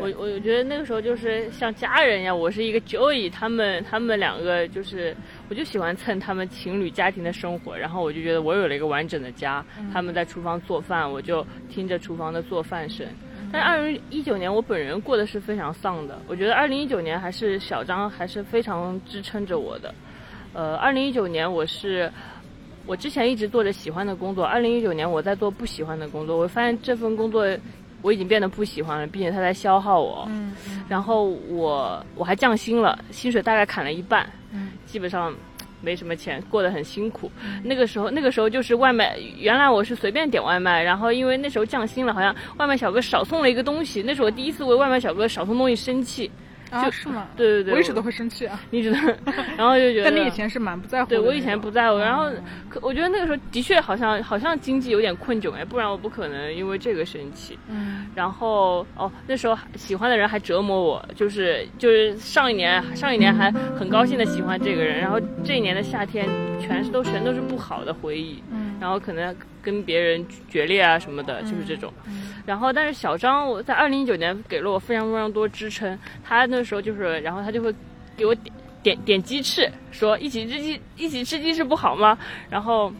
[0.00, 2.38] 我我觉得那个时候就是像家人一样。
[2.38, 5.14] 我是一个 Joey，他们他们两个就是，
[5.50, 9.62] 我就喜欢蹭他们情侣家庭的生活，然后我就觉得我有了一个完整的家。
[9.92, 13.06] 他们在厨房做饭，我就听着厨房的做饭声。
[13.56, 19.94] 但二零一九年我本人过得是非常丧的，我觉得二零一九年还是小张还是非常支撑着我的。
[20.52, 22.12] 呃，二零一九年我是
[22.84, 27.46] 我之前一直做着喜欢的工作，二零一九年我在做不喜欢的工作，我发现这份工作
[28.02, 30.26] 我已经变得不喜欢了，并且它在消耗我。
[30.28, 30.54] 嗯。
[30.86, 34.28] 然后我我还降薪了，薪水大概砍了一半。
[34.52, 34.72] 嗯。
[34.84, 35.34] 基本上。
[35.86, 37.30] 没什么钱，过得很辛苦。
[37.62, 39.16] 那个时候，那个时候就是外卖。
[39.38, 44.02] 原来我是随便点外卖，然后因为那时候降薪了，好像外卖小哥少送了一个东西。
[44.02, 46.28] 那是我第一次为外卖小哥少送东西生气。
[46.90, 47.28] 是吗？
[47.36, 48.98] 对对对，我一直都会生气啊， 一直都，
[49.56, 50.10] 然后就觉得。
[50.10, 51.08] 但你以前是蛮不在乎。
[51.08, 52.30] 对我以前不在乎，然后
[52.68, 57.58] 可我觉得那个时候的确好像好像经济有点困窘哎，不然我不可能因为这个生气。
[57.68, 58.06] 嗯。
[58.14, 66.28] 然后哦，那时候喜欢的人还折磨我，就是就是上一年上一年还很高兴的喜欢这个人，然后这一年的夏天
[66.60, 68.42] 全是都全都是不好的回忆。
[68.50, 68.74] 嗯。
[68.80, 71.92] 然后可能跟别人决裂啊什么的，就是这种。
[72.46, 75.98] 然后，但是小张我在二零一九年给了我非常非常多支撑。
[76.24, 77.74] 他那时候就是，然后他就会
[78.16, 82.16] 给我点点点鸡翅，说一起吃鸡一起吃鸡翅不好吗？
[82.48, 82.92] 然后，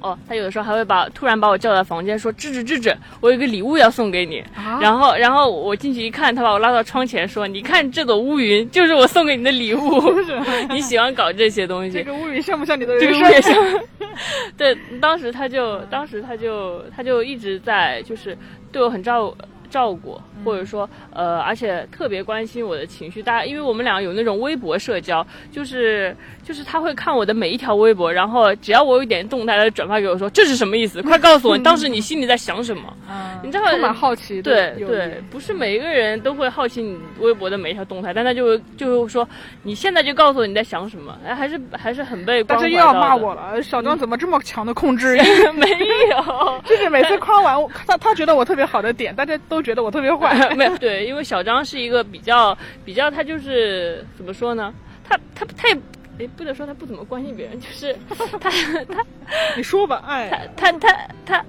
[0.00, 4.42] 哦，他有的时候还会把突然把我叫到房间，说智智智智，我有个礼物要送给你。
[4.80, 10.02] 然后，然后我进去一看，他把我拉到窗前说：“你看这朵乌云，就是我送给你的礼物。
[10.70, 11.92] 你喜欢搞这些东西。
[11.92, 12.98] 这个乌云像不像你的？
[12.98, 13.54] 这个乌云 像。
[14.56, 18.36] 对，当时他就，当时他就，他就一直在就是。
[18.72, 19.32] 对我很照
[19.70, 23.22] 照顾，或者说，呃，而且特别关心我的情绪。
[23.22, 31.02] 大家，因为我们俩有那种微博社交，就是就是他会看我的每一条微博，然后只要我有一点动态，他就转发给我，说这是什么意思？
[31.02, 32.82] 快告诉我，当时你心里在想什么？
[33.42, 34.40] 你知道，充满好奇。
[34.42, 39.28] 对对，不是每一个人都会好奇你微博的每一条动态，但他就就说
[39.62, 41.16] 你现在就告诉我你在想什么？
[41.26, 42.42] 哎，还是还是很被。
[42.44, 45.20] 但是又要骂我了，小张怎么这么强的控制欲？
[45.52, 45.66] 没
[46.10, 50.31] 有， 就是每次夸完他，他觉得我特别好的点，大家都觉得我特别坏。
[50.56, 54.72] 没有，对，因为小张是一个比较比较，他就是怎么说呢？
[55.08, 55.78] 他他他也。
[56.18, 57.96] 哎，不能说他不怎么关心别人，就是
[58.38, 58.50] 他
[58.84, 59.04] 他，
[59.56, 61.44] 你说吧，哎，他他他他，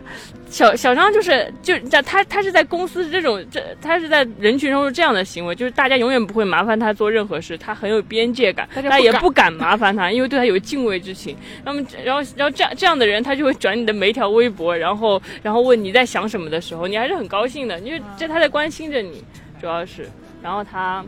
[0.50, 11.36] 小小张就是就在他他是在公司这种这他是在人群中是这样的行为，就是大家永远不会麻烦他做任何事，他很有边界感，他也不敢麻烦他，因为对他有敬畏之情。
[11.66, 19.24] 那么然后然后这样这样的人，他就会转你的每一条微博，然后然后问你在想什么的时候，你还是很高兴的，因为这他在关心着你，
[19.60, 20.10] 主要是，
[20.42, 21.04] 然后他。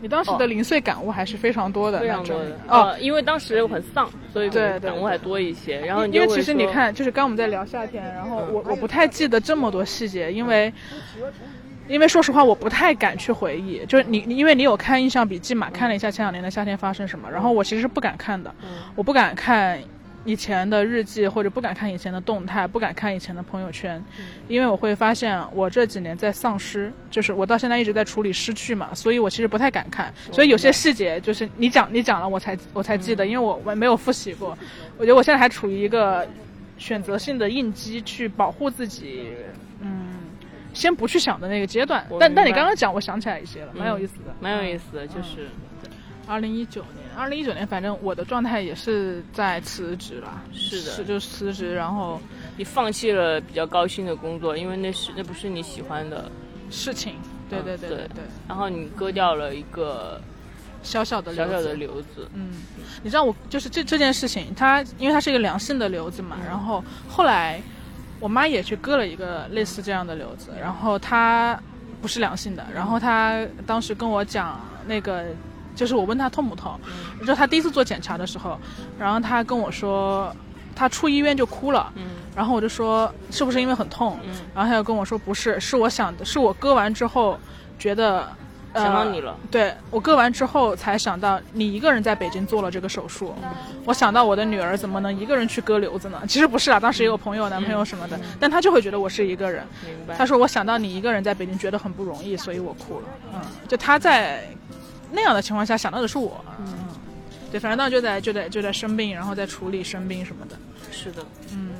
[0.00, 5.80] 你当时的零碎感悟还是非常多的，非常多的哦，因为当时我很丧，所以感悟还多一些。
[5.80, 10.72] 然后因为其实你看，就是刚我们在聊夏天，然后我我不太记得这么多细节，因为
[11.88, 13.84] 因为说实话我不太敢去回忆。
[13.86, 18.54] 就是你你因为你有看印象笔记嘛，看了一下前两年的夏天发生什么，然后我其实是不敢看的，
[18.94, 19.80] 我不敢看。
[20.24, 24.02] 以前的日记或者不敢看以前的动态，不敢看以前的朋友圈，
[24.46, 34.56] 因为我会发现我这几年在丧失，就是我到现在一直在处理失去嘛，所以我其实不太敢看，所以有些细节就是你讲你讲了我才我才记得，因为我我没有复习过，
[34.98, 36.28] 我觉得我现在还处于一个
[36.76, 39.28] 选择性的应激去保护自己，
[39.80, 40.10] 嗯，
[40.74, 42.06] 先不去想的那个阶段。
[42.20, 45.48] 但但你刚刚讲，我想起来一些了，蛮有意思的，蛮有意思的，就是
[46.26, 47.07] 二零一九年。
[47.18, 50.40] 二零一九年，反正我的状态也是在辞职了。
[50.52, 52.20] 是的，就辞职，然后
[52.56, 56.30] 你放弃了比较高薪的工作，因为那是那不是你喜欢的
[56.70, 57.16] 事情。
[57.50, 58.22] 对对对对对。
[58.46, 60.20] 然后你割掉了一个
[60.84, 62.28] 小小的小小的瘤子。
[62.34, 62.52] 嗯，
[63.02, 67.60] 你知道我就是这这件事情，它因为它是一个良性的瘤子嘛，然后后来
[68.20, 71.60] 我妈也去割了一个类似这样的瘤子，然后她
[72.00, 75.24] 不是良性的，然后她当时跟我讲那个。
[75.78, 76.76] 就是我问他痛不痛，
[77.24, 78.58] 就他第一次做检查的时候，
[78.98, 80.34] 然后他跟我说，
[80.74, 81.92] 他出医院就哭了，
[82.34, 84.18] 然后我就说是不是因为很痛，
[84.52, 87.38] 然后他又跟我说不是，是我想的是我割完之后
[87.78, 88.28] 觉得
[88.74, 93.32] 想到你了，对我割完之后才想到你一个人在北京做了这个手术，
[93.84, 96.20] 我想到我的女儿怎么能一个人去割瘤子呢？
[96.28, 99.64] 其实不是啊，当时也有朋友、男朋友什么的，但他就会觉得我是一个人。
[99.86, 103.06] 明白他说我想到你一个人在北京觉得很不容易，所以我哭了。
[103.34, 104.44] 嗯，就他在。
[105.10, 106.66] 那样的情况下想到的是我，嗯，
[107.50, 110.56] 对，反正当时就在就在就在生病，然后在处理生病什么的。
[110.92, 111.70] 是的，嗯。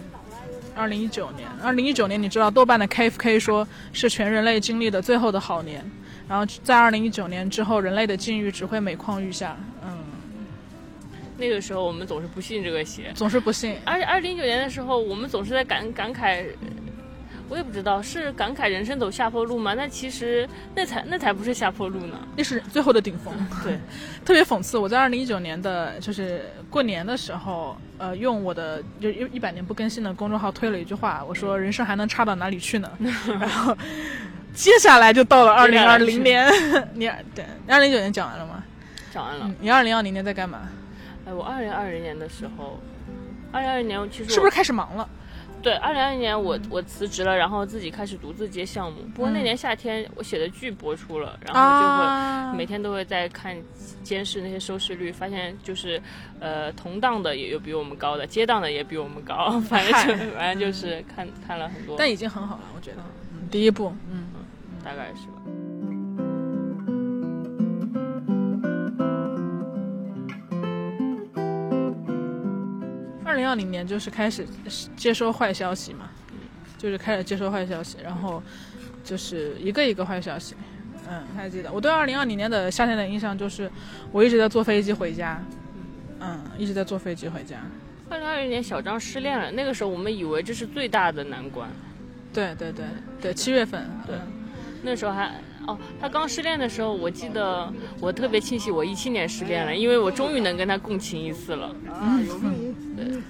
[0.75, 5.85] 二零一九年，二零一九年，你知道豆瓣的 KFK 说是全人类经历的最后的好年，
[6.29, 9.57] 然后在二零一九年之后，人类的境遇只会每况愈下。
[9.83, 9.99] 嗯。
[11.37, 13.77] 那个时候我们总是不信这个邪，总是不信。
[13.85, 16.45] 而且二零一九年的时候，我们总是在感感慨。
[17.49, 19.75] 我也不知道是感慨人生走下坡路吗？
[19.75, 23.33] 那其实那才那才不是下坡路呢，那是最后的顶峰。
[23.65, 23.79] 对，
[24.25, 24.77] 特别讽刺。
[24.77, 32.91] 我在二零一九年的就是过年的时候，呃，用我的就一一百年不更新的公众号推了一句话，我说人生还能差到哪里去呢？
[33.41, 33.77] 然后
[34.53, 36.47] 接下来就到了二零二零年，
[36.95, 38.63] 你对二零一九年讲完了吗？
[39.11, 39.51] 讲完了。
[39.61, 40.69] 你二零二零年在干嘛？
[41.27, 42.79] 哎，我二零二零年的时候，
[43.53, 45.09] 二零二零年其实是不是开始忙了？
[45.61, 49.03] 对，二零二零年我我辞职了，然后自己开始独自接项目。
[49.15, 53.57] 不过那年夏天我写的剧播出了，然后就会每天都会在看
[54.03, 56.01] 监视那些收视率，发现就是，
[56.39, 61.97] 呃，同档的也有比我们高的，接档的也比我们高，反正就反正就是看看了很多。
[61.99, 63.03] 但已经很好了，我觉得，
[63.51, 64.29] 第一部，嗯，
[64.85, 65.38] 大概是吧。
[73.29, 74.47] 二零二零年就是开始
[74.97, 76.09] 接收坏消息嘛，
[76.79, 78.43] 就是开始接收坏消息，然后
[79.05, 80.55] 就是一个一个坏消息。
[81.07, 83.71] 嗯，还记得我对二零二零年的夏天的印象就是
[84.11, 85.43] 我一直在坐飞机回家，
[86.21, 87.57] 嗯，一直在坐飞机回家。
[88.09, 91.69] 二零二零年小张失恋了，那个时候我们以为这是最大的难关。
[92.33, 92.87] 对对对
[93.21, 94.17] 对，七月份，对，
[94.83, 95.35] 那时候还。
[95.69, 101.77] 哦，他刚失恋的时候，我记得我特别庆幸我一七年失恋了，因为我终于能跟他共情一次了。
[102.01, 102.27] 嗯，
[102.97, 103.23] 对。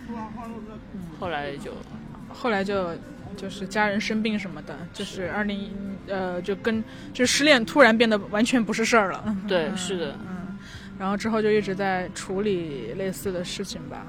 [1.19, 1.73] 后来就，
[2.33, 2.91] 后来就，
[3.37, 5.69] 就是家人生病什么的，就是二零
[6.07, 9.37] 呃，就跟就失恋突然变得完全不是事儿了。
[9.49, 10.15] 对，是的。
[10.29, 10.57] 嗯，
[10.97, 14.07] 然后之后就一直在处理类似的事情吧。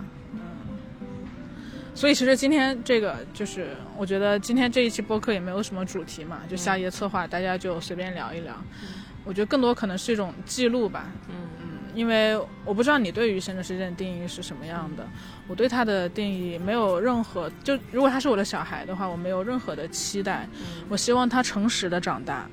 [1.99, 8.55] 所以其实今天这个就是，我觉得今天这一期播客也没有什么主题嘛，就夏夜策划，大家就随便聊一聊。
[9.25, 11.12] 我觉得更多可能是一种记录吧。
[11.27, 15.05] 嗯嗯，因为我不知道你对于闲着时间的定义是什么样的，
[15.45, 20.47] 我对他的定义没有任何，就如果他是我的小孩的话，我没有任何的期待。
[20.88, 22.49] 我希望他诚实的长大。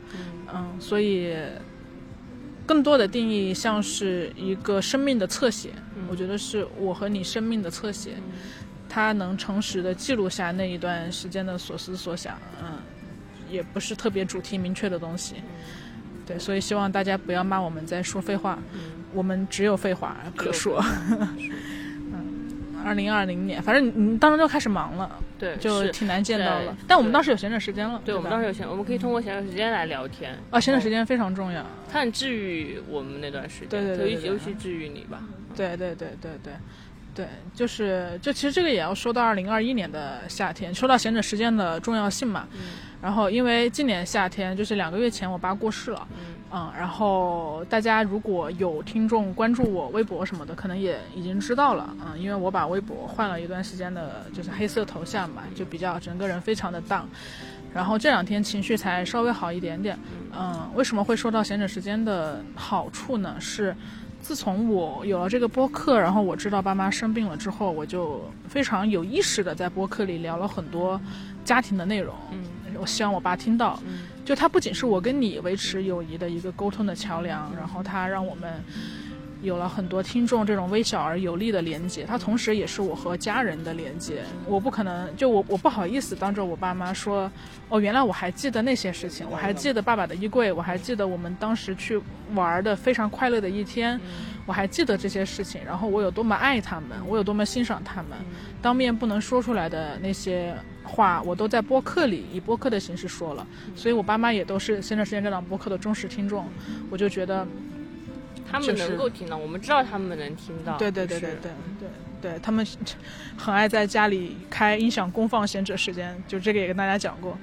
[0.52, 1.36] 嗯，所以
[2.66, 5.70] 更多的定义像是一个生命的侧写，
[6.10, 8.14] 我觉得是我和你生命的侧写。
[8.96, 12.78] 他能诚实的记录下那一段时间的所思所想，嗯，
[13.50, 15.34] 也不是特别主题明确的东西，
[16.24, 18.58] 对，所以希望大家不要骂我们在说废话，
[19.12, 20.82] 我们只有废话可说。
[21.12, 26.74] 嗯，二零二零年，反正你当时就开始忙了，对，就挺难见到了。
[26.88, 30.34] 但我们当时有闲着时间了，对，我们当时有闲，我们可以通过闲着时间来聊天。
[30.50, 35.22] 啊，闲着时间非常重要，它很治愈我们那段时间，对对对，尤其治愈你吧。
[35.54, 36.54] 对对对对对。
[37.16, 42.46] 对，就是，就其实这个也要说到二零二一年的夏天，说到闲着时间的重要性嘛。
[42.52, 42.60] 嗯。
[43.00, 46.06] 然后，因为今年夏天就是两个月前我爸过世了。
[46.10, 46.34] 嗯。
[46.52, 51.88] 嗯，然后大家如果有听众关注我微博什么的，可能也已经知道了。
[52.04, 57.04] 嗯，因为我把微博换了一段时间的，就是黑色头像嘛，就比较整个人非常的 down。
[57.72, 59.98] 然后这两天情绪才稍微好一点点。
[60.38, 60.70] 嗯。
[60.74, 63.36] 为什么会说到闲着时间的好处呢？
[63.40, 63.74] 是。
[64.26, 71.00] 自从我有了这个播客，然后我知道爸妈生病了之后，我就非常有意识的在播客里聊了很多
[71.44, 72.12] 家庭的内容。
[72.32, 72.42] 嗯，
[72.76, 73.80] 我希望我爸听到。
[73.86, 78.52] 嗯，就他不仅是我跟你维持友谊的一个沟通的桥梁，然后他让我们
[79.46, 84.22] 有了很多听众这种微小而有力的连接，它同时也是我和家人的连接。
[84.44, 87.30] 我不可能就我我不好意思当着我爸妈说，
[87.68, 91.98] 哦，原来我还记得那些事情，我还记得爸爸的衣柜，我还记得我们当时去
[92.34, 93.98] 玩的非常快乐的一天，
[94.46, 95.60] 我还记得这些事情。
[95.64, 98.18] 然后我有多么爱他们，我有多么欣赏他们，
[98.60, 103.46] 当面不能说出来的那些话，我都在播客里以播客的形式说了。
[103.76, 106.48] 所以我爸妈也都是现在时间这档播客的忠实听众，
[106.90, 107.46] 我就觉得。
[108.50, 110.76] 他们能够听到，我们知道他们能听到。
[110.76, 111.88] 对对对对对对
[112.20, 112.66] 对，他们
[113.36, 117.36] 很爱在家里开音响公放闲者时间，就这个也跟大家讲过。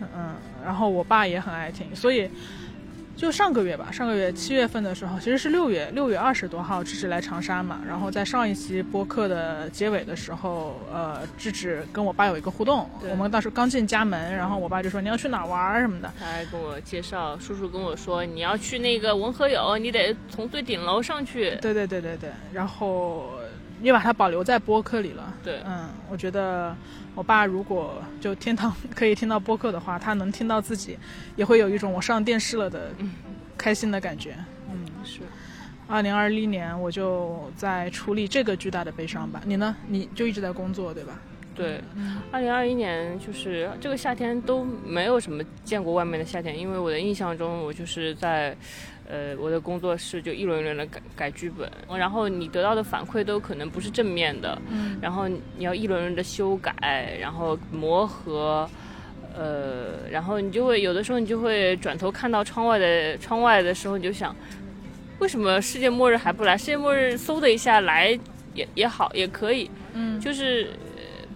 [0.00, 0.34] 嗯嗯，
[0.64, 2.28] 然后我爸也很爱听，所以。
[3.18, 7.80] 就上个月吧，上个月七月份的时候，其实是六月六月二十多号，智智来长沙嘛。
[7.84, 12.88] 然后在上一期播客的结尾的时候，呃，智智跟我爸有一个互动。
[13.10, 16.12] 我们当时刚进家门，然后我爸就说你要去哪玩什么的。
[16.16, 21.56] 他还跟我介绍，叔叔跟我说你要去那个文和友，你得从最顶楼上去。
[21.60, 23.32] 对对对对对，然后
[23.80, 25.34] 你把它保留在播客里了。
[25.42, 26.72] 对，嗯，我觉得。
[27.18, 30.96] 我爸如果就天堂 可以听到播客的话，他能听到自己，
[31.34, 32.92] 也会有一种我上电视了的
[33.56, 34.36] 开心的感觉。
[34.70, 35.22] 嗯，是。
[35.88, 39.42] 二零二一年我就在处理这个巨大的悲伤吧。
[39.44, 39.74] 你呢？
[39.88, 41.18] 你就一直在工作，对吧？
[41.56, 41.80] 对。
[42.30, 48.56] 二零二一年就是这个夏天都没有什么见过外面的夏天，因为我的印象中我就是在。
[49.10, 58.68] 呃，我的工作室就一轮一轮的改改剧本，然后你得到的反馈都可能不是正面的，嗯，然后你要一轮轮的修改，然后磨合，
[59.34, 64.36] 呃，然后你就会有的时候你就会转头看到窗外的窗外的时候，你就想，
[65.20, 66.56] 为什么世界末日还不来？
[66.58, 68.08] 世界末日嗖的一下来
[68.52, 70.68] 也也好也可以，嗯，就是。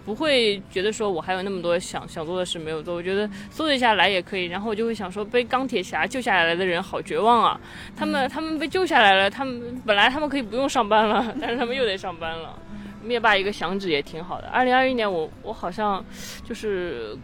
[0.05, 7.59] 不会觉得说我还有那么多想想做的事没有做，我觉得搜一下来也可以，然后我就会想说被钢铁侠救下来的人好绝望啊！
[7.95, 12.59] 他们他们被救下来了，他们本来他们可以不用上班了， 但是他们又得上班了。
[13.01, 14.47] 灭霸一个响指也挺好的。
[14.47, 16.03] 二零二一年我我好像
[16.45, 17.17] 就是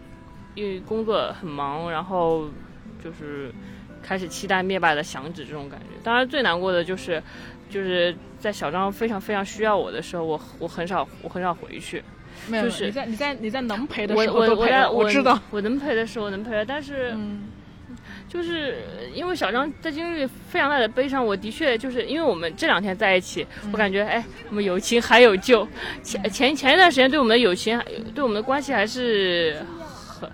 [0.55, 2.49] 因为工作很忙，然后
[3.03, 3.49] 就是
[4.03, 5.85] 开始期待灭霸的响指这种感觉。
[6.03, 7.23] 当然最难过的就是
[7.69, 12.03] 就是在小张非常非常需要我的时候，我我很少我很少回去。
[12.51, 17.15] 就是你在你在你在能陪的时候都陪了，我知道我能陪的时候能陪了，但是，
[18.27, 18.77] 就是
[19.13, 25.67] 因为小张在经历非常大的悲伤，我的确就是因为我们这两天在一起，我感觉哎，我们友情还有救。
[26.01, 27.79] 前前前一段时间对我们的友情，
[28.13, 29.57] 对我们的关系还是
[30.19, 30.29] 很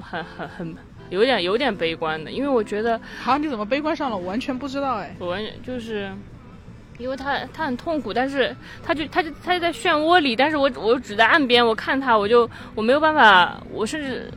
[0.00, 0.76] 很很很很
[1.10, 4.16] 有点有点悲观的，因为我觉得，好，你怎么悲观上了？
[4.16, 6.10] 我完全不知道哎，我完全就是。
[6.96, 14.30] 因为他他很痛苦，但是他就他就他就在漩涡里，但是我我只在岸边，我看他，我就我没有办法，我甚至，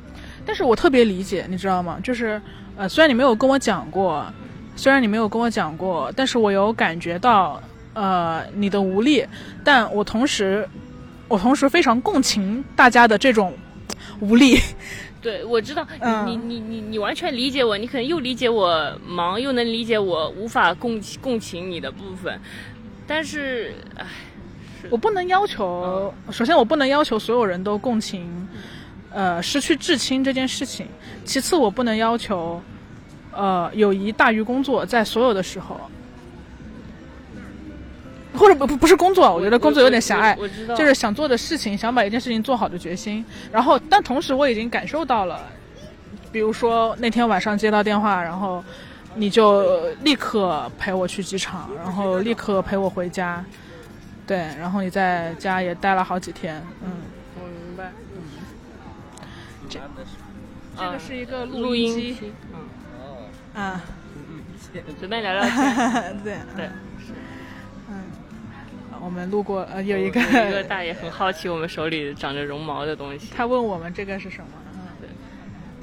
[0.46, 2.00] 但是我特别理解，你知道吗？
[2.04, 2.42] 就是
[2.76, 4.26] 呃，虽然你没有跟我讲过，
[4.76, 7.62] 虽然你没有跟我讲过，但是我有感觉到
[7.94, 9.26] 呃你的无力，
[9.64, 10.68] 但我同时
[11.28, 13.54] 我同时非常共情大家的这种
[14.20, 14.60] 无力。
[15.22, 15.86] 对，我知道
[16.26, 22.40] 你你你你完全理解我，你可能又理解我忙，又能理解我无法共共情你的部分，
[23.08, 24.06] 但是，唉，
[24.90, 28.48] 我不能要求，首先我不能要求所有人都共情，
[29.12, 30.86] 呃，失去至亲这件事情，
[31.26, 32.62] 其次我不能要求，
[33.32, 35.80] 呃，友谊大于工作，在所有的时候。
[38.38, 40.38] 或者不不不是工作，我觉得工作有点狭隘，
[40.76, 43.26] 就是想做的事情，想把一件事情做好的决心。
[43.52, 45.42] 然后，但同时我已经感受到了，
[46.32, 48.64] 比如说那天晚上接到电话，然后
[49.16, 53.44] 你就立刻陪我去机场，然后立刻陪我回家，
[54.26, 56.92] 对，然后你在家也待了好几天，嗯，
[57.36, 58.22] 我明白，嗯，
[59.70, 59.80] 这
[60.78, 63.82] 这个是一个录音机，嗯，啊，
[65.00, 66.38] 准备聊聊天， 对。
[66.56, 66.70] 对。
[69.04, 73.32] 我们路过，呃，有一个一个大爷很好奇我们手里长着绒毛的东西。
[73.36, 74.50] 他问我们这个是什么？
[74.74, 75.08] 嗯，对，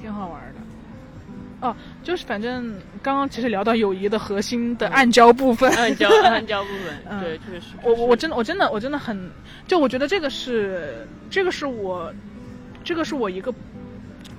[0.00, 1.66] 挺好玩的。
[1.66, 7.68] 哦，就是反正刚刚其实聊到友谊的核心的暗礁部分，暗礁暗礁部分， 对，确实。
[7.82, 9.30] 我我真的我真的我真的很，
[9.66, 12.12] 就我觉得这个是这个是我，
[12.84, 13.54] 这个是我一个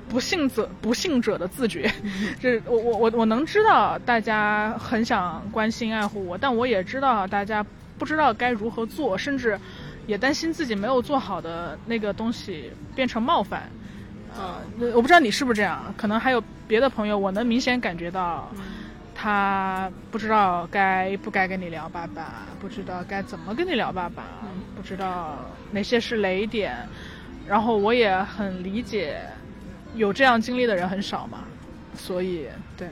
[0.08, 1.92] 不幸者不幸者的自觉，
[2.40, 7.66] 就是我我我我能知道大家很想关心爱护我，但我也知道大家。
[7.98, 9.60] 不知道该如何做，甚至
[10.08, 13.70] 也担心自己没有做好的那个东西变成冒犯。
[14.38, 14.60] 呃，
[14.94, 18.52] 我不知道你是不是这样，可能还有别的朋友，我能明显感觉到，
[19.16, 24.24] 他不知道该不该跟你聊爸爸，不知道该怎么跟你聊爸爸，
[24.76, 25.38] 不知道
[25.72, 26.76] 哪些是雷点。
[27.48, 29.22] 然后我也很理解，
[29.94, 31.46] 有这样经历的人很少嘛，
[31.96, 32.90] 所以对。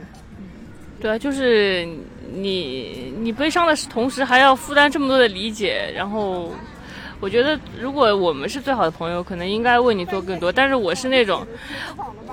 [0.99, 1.87] 对啊，就是
[2.33, 6.51] 你你悲伤的同时还要负担这么多的理解，然后。
[7.19, 10.51] 我觉得，如果我们是最好的朋友，可能应该为你做更多。
[10.51, 11.45] 但是我是那种，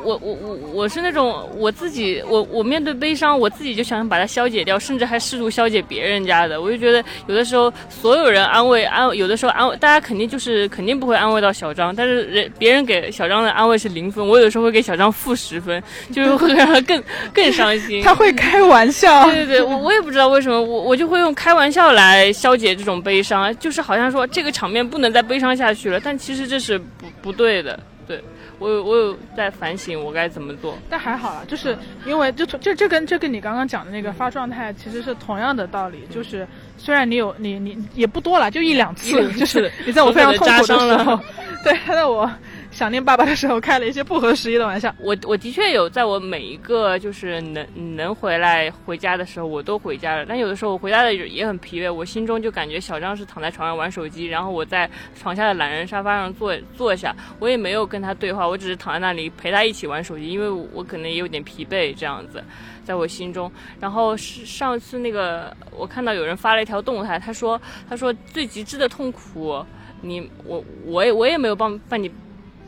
[0.02, 6.60] 我我我我是那种我自己，我我面对悲伤，我自己就想把它消解掉，甚至还试图消解别人家的。
[6.60, 15.80] 我就觉得有的时候，所有人安慰安，有的时候安慰大家肯定就是肯定不会安慰到小张，但是人别人给小张的安慰是零分，我有的时候会给小张负十分，
[16.12, 17.00] 就是会让他更
[17.32, 18.02] 更伤心。
[18.02, 24.79] 他会开玩笑，对对对，我我也不知道为什么，我我就会用开玩笑来消解这种悲伤，就是好像说这个场面。
[24.88, 27.78] 不能再悲伤下去了，但其实这是不不对的。
[28.06, 28.20] 对
[28.58, 41.20] 我有我有在反省我该怎么做，但还好啦，就是因为就这这跟这跟你刚刚讲的那个发状态其实是同样的道理，就是虽然你有你你也不多了，就一两次，就是你在我非常痛苦的时候，
[41.62, 42.28] 对，在我。
[42.70, 44.94] 想念爸爸的时候开了一些不合时宜的玩笑。
[45.02, 50.24] 我我的确有在我每一个就是能能回来回家的时候，我都回家了。
[50.24, 62.42] 但有的时候我回家的也很疲惫，我心中就感觉小张是躺在床上玩手机，然后我在床下的懒人沙发上坐坐下，我也没有跟他对话，我只是躺在那里陪他一起玩手机，因为我可能也有点疲惫这样子，
[62.84, 63.50] 在我心中。
[63.80, 69.62] 然后是上次那个我看到有人发了一条动态，他说他说最极致的痛苦，
[70.00, 72.10] 你我我也我也没有帮帮你。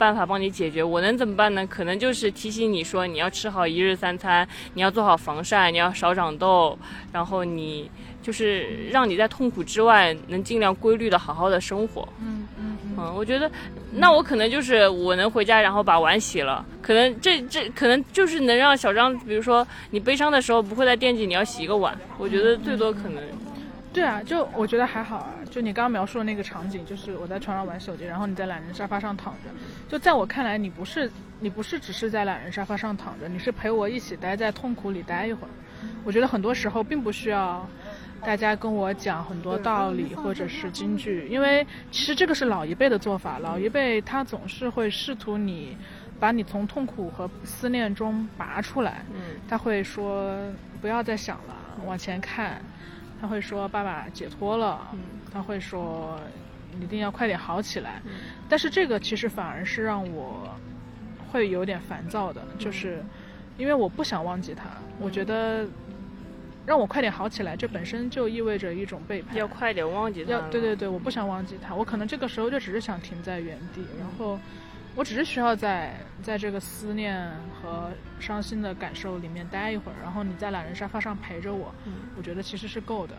[0.02, 1.64] 办法帮你解决，我能怎么办呢？
[1.68, 6.76] 可能就是提醒你说，你要吃好一日三餐，你要做好防晒，你要少长痘，
[7.12, 7.88] 然后你
[8.20, 12.08] 就是让你在痛苦之外能尽量规律的好好的生活。
[12.20, 13.48] 嗯嗯嗯，我觉得
[13.92, 21.96] 那我可能就是我能回家，然后把碗洗了，可能这这可能就是能让小张，比如说你悲伤的时候不会再惦记你要洗一个碗。
[22.18, 23.22] 我觉得最多可能。
[23.92, 25.34] 对啊，就我觉得还好啊。
[25.50, 29.50] 就你刚刚描述的那个场景，就是我在床上玩手机，然后你在懒人沙发上躺着。
[29.88, 35.50] 就在我看来，你不是你不是只是在懒人沙发上躺着，你是陪我一起待在痛苦里待一会儿。
[36.04, 37.68] 我觉得很多时候并不需要
[38.22, 43.38] 大家跟我讲很多道理或者是金句，因为其实这个是老一辈的做法。
[43.40, 45.76] 老一辈他总是会试图你
[46.18, 49.04] 把你从痛苦和思念中拔出来。
[49.48, 50.34] 他会说
[50.80, 52.62] 不要再想了，往前看。
[53.22, 54.90] 他会说：“爸爸解脱了。”
[55.32, 56.18] 他会说
[56.82, 58.02] ：“一定要快点好起来。”
[58.50, 60.50] 但是这个其实反而是让我
[61.30, 63.00] 会有点烦躁的，就是
[63.56, 64.64] 因为我不想忘记他。
[64.98, 65.64] 我觉得
[66.66, 69.36] 让我快点好起来，这本身就意味着一种背叛。
[69.36, 70.32] 要快点忘记他。
[70.32, 71.76] 要对对对，我不想忘记他。
[71.76, 74.36] 我可能这个时候就只是想停在原地，然后。
[74.94, 77.30] 我只是需要在在这个思念
[77.60, 77.90] 和
[78.20, 81.74] 伤心的感受里面待一会儿，然后你在懒人沙发上陪着我，
[82.16, 83.14] 我觉得其实是够的。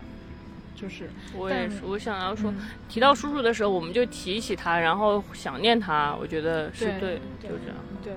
[0.75, 2.53] 就是，我也是，我想要说，
[2.89, 7.77] 提到叔叔的时候，我们就提起他，然后想念他，我觉得是对，就这样。
[8.03, 8.13] 对，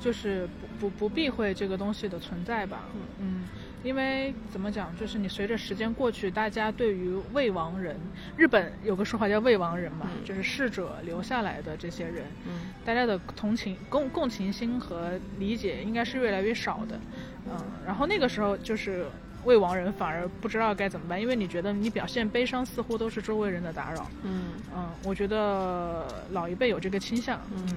[0.00, 0.46] 就是
[0.78, 2.80] 不不不避讳这个东西的存在吧。
[3.18, 3.44] 嗯。
[3.84, 7.94] 因为怎么讲，就是你随着时间过去，大家对于未亡人，
[8.34, 16.98] 日本有个说法叫未亡人嘛，就是逝者留下来的这些人，嗯大家的同情、共共情心和理解应该是越来越少的，
[17.46, 19.04] 嗯，然后那个时候就是
[19.44, 27.68] 未亡人反而不知道该怎么办，因为你觉得你表现悲伤似乎都是周围人的打扰，嗯嗯，我觉得老一辈有这个倾向，嗯，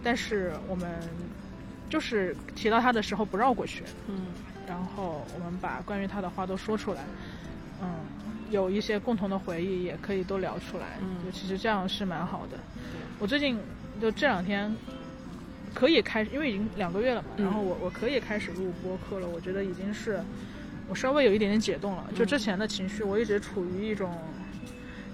[0.00, 0.88] 但是我们
[1.90, 4.26] 就是提到他的时候不绕过去，嗯。
[4.66, 7.02] 然后我们把关于他的话都说出来，
[7.82, 7.88] 嗯，
[8.50, 12.58] 有一些共同的回忆也可以都聊出来，嗯，就其实这样是蛮好的。
[13.18, 13.58] 我最近
[14.00, 14.74] 就这两天
[15.74, 19.28] 可以开始，因为已经两个月了嘛，然后我我可以开始录播客了。
[19.28, 20.20] 我觉得已经是
[20.88, 22.04] 我稍微有一点点解冻了。
[22.16, 24.16] 就之前的情绪，我一直处于一种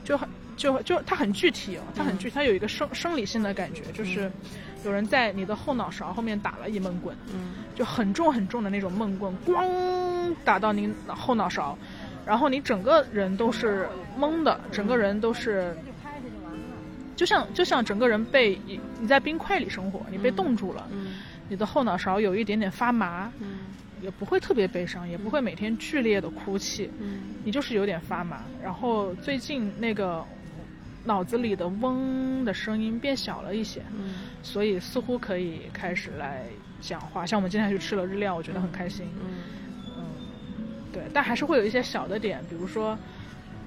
[0.05, 4.31] 就很就就它很具体哦，它很具，它有一个生生理性的感觉，就是。
[4.85, 11.77] 有人在你的后脑勺后面打了一闷棍，嗯，就很重很重的那种闷棍，咣打到你后脑勺，
[12.25, 15.77] 然后你整个人都是懵的，整个人都是，
[17.15, 21.15] 就像就像整个人被你你在冰块里生活，你被冻住了，嗯，
[21.49, 23.59] 你的后脑勺有一点点发麻，嗯，
[24.01, 30.25] 也不会特别悲伤，也不会每天剧烈的哭泣，嗯，你就是有点发麻，然后最近那个。
[31.05, 36.45] 脑子里的嗡的声音变小了一些，嗯，所以似乎可以开始来
[36.81, 37.25] 讲话。
[37.25, 39.31] 像我们今天去吃了日料，我觉得很开心，嗯，
[39.97, 40.05] 嗯，
[40.93, 42.99] 对，但还是会有一些小的点，比如说，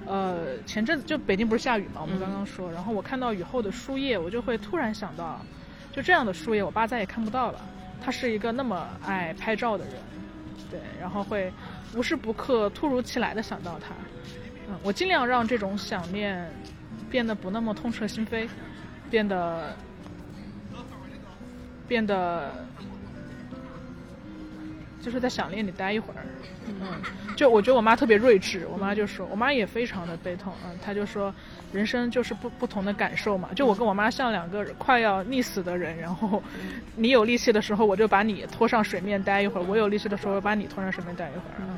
[0.06, 5.44] 呃，前阵子就北京不是下雨嘛，我们刚刚说，然后我看到雨后的树叶，我就会突然想到，
[5.92, 7.60] 就这样的树叶，我爸再也看不到了。
[8.00, 9.94] 他是一个那么爱拍照的人，
[10.70, 11.52] 对，然后会
[11.96, 13.94] 无时不刻、突如其来的想到他。
[14.68, 16.48] 嗯，我尽量让这种想念。
[17.14, 18.48] 变得不那么痛彻心扉，
[19.08, 19.72] 变得
[21.86, 22.50] 变得
[25.00, 26.26] 就是在想念里待一会儿。
[26.66, 26.88] 嗯，
[27.36, 31.32] 就我觉得我妈特别睿智，我妈就说，我妈也非常的悲痛，嗯，她就说，
[31.72, 33.48] 人生就是不不同的感受嘛。
[33.54, 36.42] 就我跟我妈像两个快要溺死的人，然后
[36.96, 41.60] 你有力气的时候，我就把你拖上水面待一会儿；我有力气的时候，把你拖上水面待一会儿。
[41.60, 41.76] 嗯，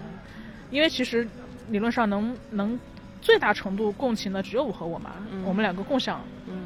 [0.71, 1.29] 因为其实
[1.69, 2.81] 理论上能能
[3.21, 5.13] 最大程度共情的只有我和我妈，
[5.45, 6.23] 我们两个共享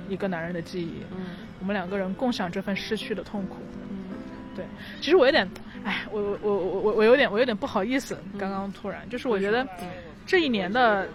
[0.09, 1.03] 一个男人的记忆，
[1.59, 3.57] 我们两个人共享这份失去的痛苦。
[3.91, 4.17] 嗯，
[4.55, 4.65] 对，
[5.01, 5.49] 其实我有点。
[5.83, 9.67] 哎，我我我我我有点我有点不好意思，刚刚突然就是我觉得
[10.27, 11.09] 这一年的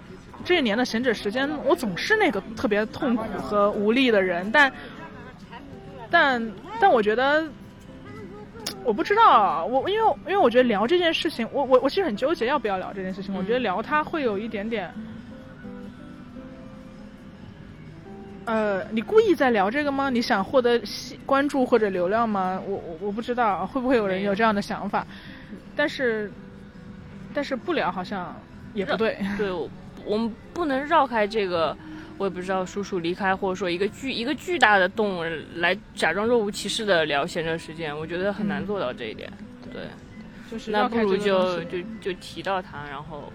[0.44, 4.74] 这一年的闲者时间，我总是那个特别痛苦和无力的人，但
[6.10, 7.48] 但但我觉得
[8.84, 14.92] 我不知道，我因为因为我觉得聊这件事情，我我我其实很纠结要不要聊这件事情，我觉得聊它会有一点点。
[18.46, 20.10] 呃，你故意在聊这个吗？
[20.10, 20.80] 你想获得
[21.26, 22.62] 关注或者流量吗？
[22.66, 25.06] 我我我不知道会不会有人有这样的想法，
[25.76, 26.32] 但是
[27.34, 28.36] 但是不聊好像
[28.74, 29.18] 也不对。
[29.38, 29.52] 对，
[30.06, 31.76] 我们不能绕开这个，
[32.20, 35.26] 我也不知道叔叔离开或者说一个巨一个巨大的洞
[35.56, 39.28] 来假装若无其事的聊闲着时间，我觉得很难做到这一点。
[39.74, 39.82] 对，
[40.52, 43.34] 就是那不如就就就提到他，然后。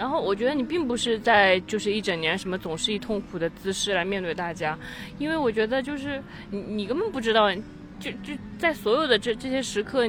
[0.00, 4.78] 然后我觉得你并不是在就是一整年什么总是以痛苦的姿势来面对大家，
[5.18, 7.54] 因为我觉得就是你你根本不知道，
[7.98, 10.08] 就就在所有的这这些时刻，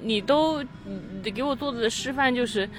[0.00, 0.62] 你都
[1.24, 2.70] 你给我做的示范就是，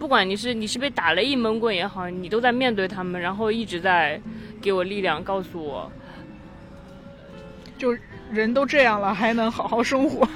[0.00, 4.20] 不管你是你是被打了一闷棍也好，你都在面对他们，然后一直在
[4.60, 5.88] 给我力量，告诉我，
[7.78, 8.00] 就是。
[8.32, 10.26] 人都这样了，还能好好生活？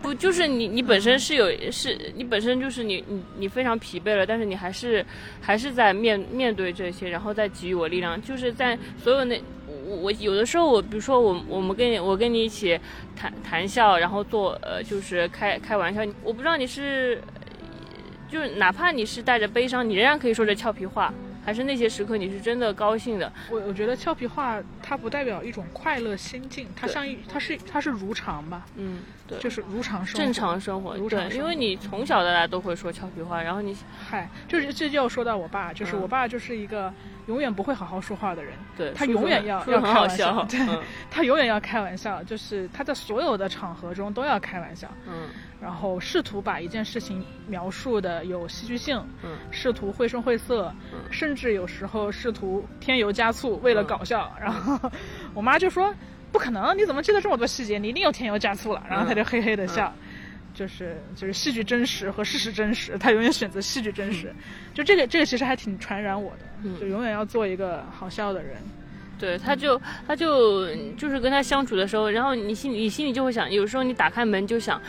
[0.00, 5.04] 不，就是你，你本身是有，是你本身就是你，你你非常疲惫了，但是你还是
[5.40, 8.20] 还是在面面对这些，然后再给予我力量。
[8.22, 9.40] 就是在所有那，
[9.86, 12.78] 我我有的时候，我比如说我我们跟你我跟你一起
[13.14, 17.20] 谈谈笑，然后做呃就是开开玩笑，我不知道你是，
[18.30, 21.12] 就是哪怕你是带着悲伤，你仍然可以说着俏皮话。
[21.46, 23.32] 还是那些时刻，你是真的高兴的。
[23.48, 28.66] 我我觉得俏皮话它不代表一种快乐心境，它像一，它是它是如常吧。
[28.74, 30.24] 嗯，对，就是如常生活。
[30.24, 33.76] 正常生活，对，因为你从小到大都会说俏皮话，然后你，
[34.08, 36.92] 嗨，就是这就要说到我爸，就是我爸就是一个
[37.28, 38.52] 永远不会好好说话的人。
[38.76, 40.44] 对，他永远要要开玩笑。
[40.50, 40.58] 对，
[41.08, 44.90] 他永远要开玩笑，就是他在所有的场合中都要开玩笑。
[45.06, 45.28] 嗯。
[45.60, 49.02] 然后试图把一件事情描述的有戏剧性，
[49.50, 50.72] 试图绘声绘色，
[51.10, 54.32] 甚至有时候试图添油加醋，为了搞笑。
[54.40, 54.90] 然后
[55.34, 55.94] 我妈就说
[56.30, 57.78] ：“不可能，你怎么记得这么多细节？
[57.78, 59.92] 你一定又添油加醋了。”然后她就嘿嘿的笑，
[60.52, 64.34] 就是就是戏剧真实和事实真实，他永远选择戏剧真实。
[64.74, 68.56] 就这个这个其实还挺传染我的，就永远要做一个好笑的人。
[69.18, 74.80] 对，他就他就就是跟他相处的时候，然后你心里你心里就会想，有时候你打开门就想，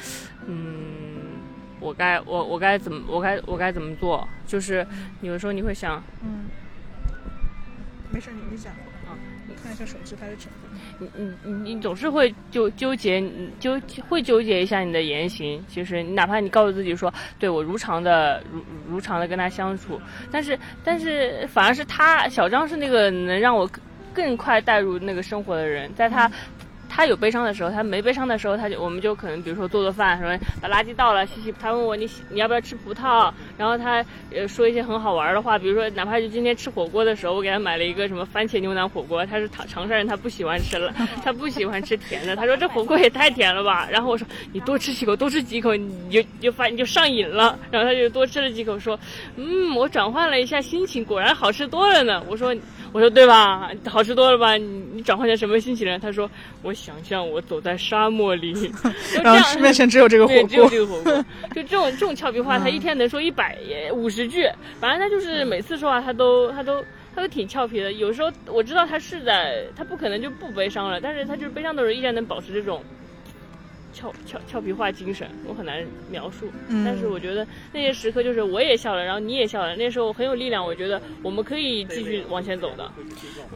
[0.46, 1.38] 嗯，
[1.80, 4.28] 我该我我该怎么我该我该怎么做？
[4.46, 4.86] 就是
[5.22, 6.46] 有时候你会想，嗯，
[8.12, 8.74] 没事，你你讲
[9.08, 9.16] 啊，
[9.48, 10.50] 你看一下手机，它的整。
[11.00, 13.24] 你你你你总是会纠纠结，
[13.60, 15.64] 纠会纠结一下你的言行。
[15.70, 20.02] 其实你哪怕你告诉自己说，对我如常的如如常的跟他相处，
[20.32, 23.70] 但是但是反而是他小张是那个能让我。
[24.18, 26.30] 更快带入那个生活的人，在他。
[26.90, 31.54] 他有悲伤的时候，他没悲伤的时候，他就我们就可能比如说做做饭，什么把垃圾倒了，洗洗。
[31.62, 34.04] 他问我你你要不要吃葡萄，然后他
[34.34, 40.92] 呃说一些很好玩的话，比如说哪怕就今天吃火锅的时候，我给他买了一个什么番茄牛腩火锅，他是长长沙人，他不喜欢吃了，
[41.24, 43.88] 他不喜欢吃甜的，他说这火锅也太甜了吧。
[43.92, 47.60] 然后我说你多吃几口，多吃几口，你就就发你就上瘾了。
[47.70, 48.98] 然后他就多吃了几口，说
[49.36, 52.24] 嗯，我转换了一下心情，果然好吃多了呢。
[52.30, 52.56] 我说
[52.94, 54.56] 我说对吧，好吃多了吧？
[54.56, 56.00] 你你转换成什么心情了？
[56.00, 56.30] 他说
[56.64, 56.74] 我。
[56.78, 58.54] 想象我走在沙漠里，
[59.24, 61.12] 然后面前只有这个火锅，只有这个火锅。
[61.56, 63.58] 就这种这种俏皮话，他一天能说一百
[63.92, 64.48] 五十句。
[64.80, 66.82] 反正他就是每次说话，他都他都
[67.16, 67.94] 他都挺俏皮的。
[67.94, 72.82] 有时候我知道他是在，他不可能就不悲伤了，但是他就是悲伤的时候依然能保持这种。
[73.98, 76.48] 俏俏俏皮话精神，我很难描述。
[76.86, 80.64] 但是我觉得那些时刻，就是我也笑了，然后你也笑了，那时候很有力量。
[80.64, 82.92] 我觉得我们可以继续往前走的。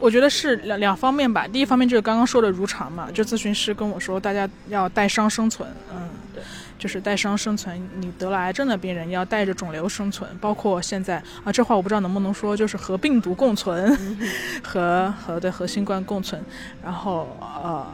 [0.00, 1.46] 我觉得是两两方面吧。
[1.46, 5.68] 第一方面就是刚刚说的如常嘛，就咨询师跟我说，大家要带伤生存。
[5.94, 6.42] 嗯，对，
[6.78, 7.80] 就是带伤生存。
[8.00, 13.96] 你得了癌症的病人要带着肿瘤生存，包括现在啊，这话我不知道能不能说，就是和病毒共存，
[14.64, 16.42] 和和对和新冠共存。
[16.82, 17.86] 然后呃。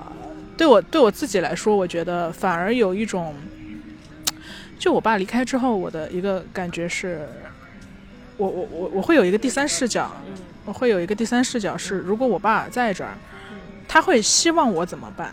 [0.59, 3.33] 对我对我自己来说，我觉得反而有一种，
[4.77, 7.29] 就我爸离开之后，我的一个感觉是，
[8.37, 10.11] 我我我我会有一个第三视角，
[10.65, 13.15] 我会有一个第三视角是，如果我爸在这儿，
[13.87, 15.33] 他会希望我怎么办？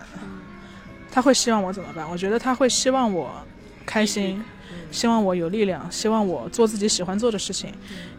[1.12, 2.08] 他会希望我怎么办？
[2.08, 3.32] 我觉得他会希望我
[3.84, 4.44] 开心。
[4.92, 7.70] 希望我有力量，希望我做自己喜欢做的事情，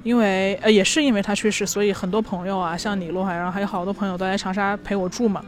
[0.02, 5.42] 因为呃也是因为他去世，所以很多朋友啊，像你陆海，然后还有好多朋友都来长沙陪我住嘛，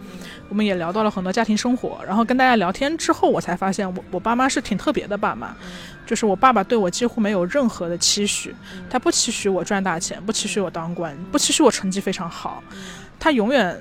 [0.49, 5.55] 我们也聊到了很多家庭生活，然后跟大家聊天之后，我才发现我我爸妈是挺特别的爸妈，
[6.07, 8.55] 就是我爸爸对我几乎没有任何的期许，
[8.89, 12.63] 他不期许我赚大钱，不期许我当官，不期许我成绩非常好，
[13.19, 13.81] 他永远。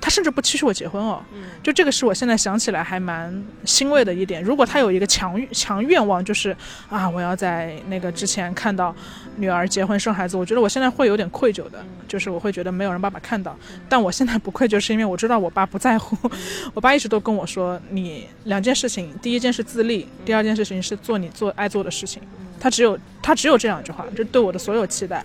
[0.00, 1.22] 他甚至不期许我结婚哦，
[1.62, 4.42] 就这个是我现在想起来还蛮欣慰的一点。
[4.42, 6.56] 如果他有一个强强愿望，就是
[6.88, 8.94] 啊，我要在那个之前看到
[9.36, 13.56] 女儿结婚生孩子，我觉得我现在会有点愧疚的，就是我会觉得没有让爸爸看到。
[13.88, 16.16] 但我现在不愧疚，是因为我知道我爸不在乎。
[16.74, 22.22] 我爸一直都跟我说，你两件事情，第一件是自立，第二件事情是做你做爱做的事情。
[22.58, 25.24] 他只有他只有这两句话，这对我的所有期待。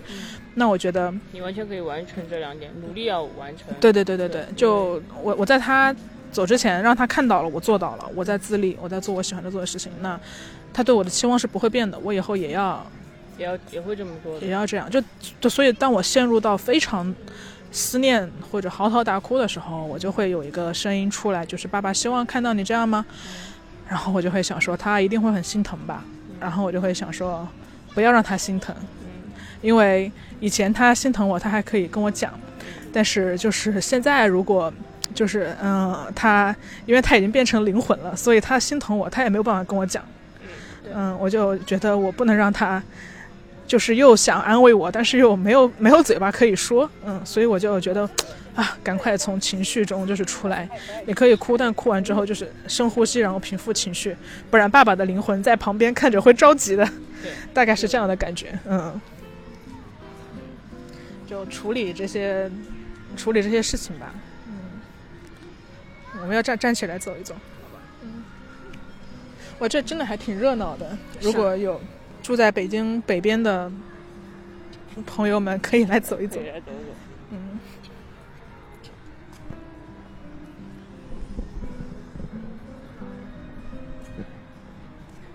[0.54, 3.68] 那我觉得你完全可以完成这两点，努力要完成。
[3.80, 5.94] 对对对对对，就我我在他
[6.30, 9.90] 走之前让他看到了我做到了，我在自立，我在做我喜欢的做的事情。
[10.00, 10.18] 那
[10.72, 12.86] 他对我的期望是不会变的，我以后也要
[13.38, 14.90] 也要也会这么做，也要这样。
[14.90, 15.02] 就
[15.40, 17.14] 就所以当我陷入到非常
[17.70, 23.04] 思念或者嚎啕大哭的时候，我就会有一个声音出来，就是爸爸希望看到你这样吗？
[23.88, 26.04] 然后我就会想说他一定会很心疼吧。
[26.40, 27.46] 然后我就会想说
[27.94, 28.74] 不要让他心疼，
[29.62, 30.12] 因为。
[30.42, 32.36] 以前他心疼我，他还可以跟我讲，
[32.92, 34.72] 但是就是现在，如果
[35.14, 36.52] 就是嗯，他
[36.84, 40.04] 因为他已经变成灵魂了，所以他心疼我，他也没有办法跟我讲。
[40.92, 42.82] 嗯，我就觉得我不能让他，
[43.68, 46.90] 就是又想安慰我，但是又没有没有嘴巴可以说。
[47.06, 48.02] 嗯，所以我就觉得
[48.56, 50.68] 啊，赶快从情绪中就是出来，
[51.06, 54.16] 也可以哭，但哭完之后就是深呼吸，然后平复情绪，
[54.50, 56.88] 不然爸爸的灵魂在旁边看着会着急的。
[57.54, 58.58] 大概是这样的感觉。
[58.68, 59.00] 嗯。
[61.32, 62.50] 就处理这些，
[63.16, 64.12] 处理这些事情吧。
[64.46, 64.52] 嗯，
[66.20, 67.40] 我们要站站起来走一走，好
[67.74, 67.82] 吧？
[68.02, 68.22] 嗯，
[69.58, 70.94] 我这真的还挺热闹的。
[71.22, 71.80] 如果有
[72.22, 73.72] 住在北京北边的
[75.06, 76.38] 朋友们，可以来走一走。
[77.30, 77.58] 嗯。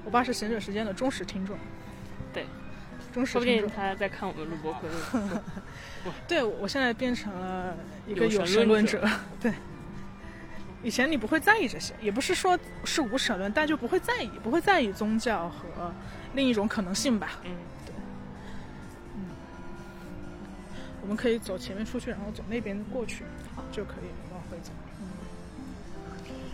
[0.05, 1.57] 我爸是闲者时间的忠实听众。
[2.31, 2.45] 对。
[3.25, 4.81] 说不定他在看我们录播课。
[6.27, 7.75] 对，我现在变成了
[8.07, 9.07] 一个有神论者。
[9.39, 9.53] 对，
[10.83, 15.93] 以前你不会在意这些，也不是说是无神论，但就不会在意，不会在意宗教和
[16.33, 17.39] 另一种可能性吧。
[17.43, 17.51] 嗯，
[17.85, 17.93] 对。
[19.15, 19.25] 嗯，
[21.01, 23.23] 我们可以走前面出去，然后走那边过去，
[23.71, 24.71] 就可以往回走。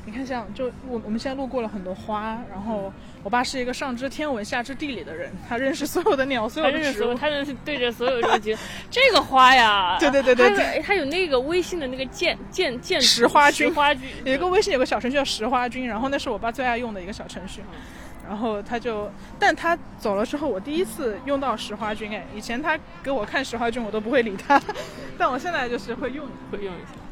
[0.05, 2.91] 你看，像就我我们现在路过了很多花，然后
[3.23, 8.39] 我爸是一个上知天文下知地理的人，他认识所有的鸟，所有的植物，他认识对着所有这个
[8.91, 17.61] 这个花呀， 对对对对，他有那个微信的那个建建建石花君，石花君有一个微信有个小程序叫石花君，然后那是我爸最爱用的一个小程序，
[18.27, 24.61] 然后他就，但他走了之后，我第一次用到石花君，哎，以前他给我看石花君，我都不会理他，
[25.17, 27.02] 但我现在就是会用，会用一下。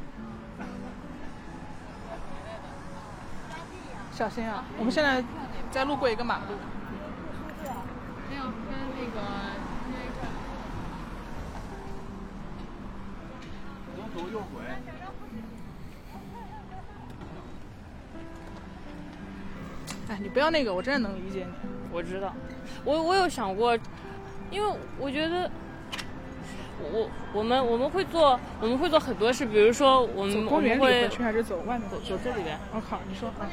[4.22, 4.64] 小心啊！
[4.78, 5.24] 我们现在
[5.72, 6.44] 在路过一个马路。
[8.30, 8.54] 没有跟
[8.94, 9.20] 那个
[14.14, 14.62] 左右回。
[20.08, 21.54] 哎，你不要那个，我真的能理解你。
[21.92, 22.32] 我知道，
[22.86, 23.76] 我我有想过，
[24.52, 25.50] 因为我觉得。
[26.94, 32.58] 我我们我们会做我们会做很多事，比如说我们公园里会去还是走外面走走这里边？
[32.74, 33.50] 我靠，你说啊？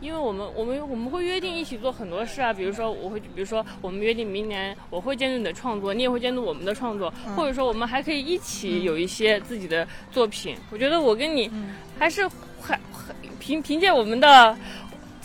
[0.00, 10.56] 因为我们我们我们会约定一起做很多事啊，比如说我会比如说我们约定明年我会监督你的创作，你也会监督我们的创作，或者说我们还可以一起有一些自己的作品。
[10.70, 11.50] 我觉得我跟你
[11.98, 12.26] 还是
[12.62, 12.80] 还
[13.38, 14.56] 凭凭借我们的。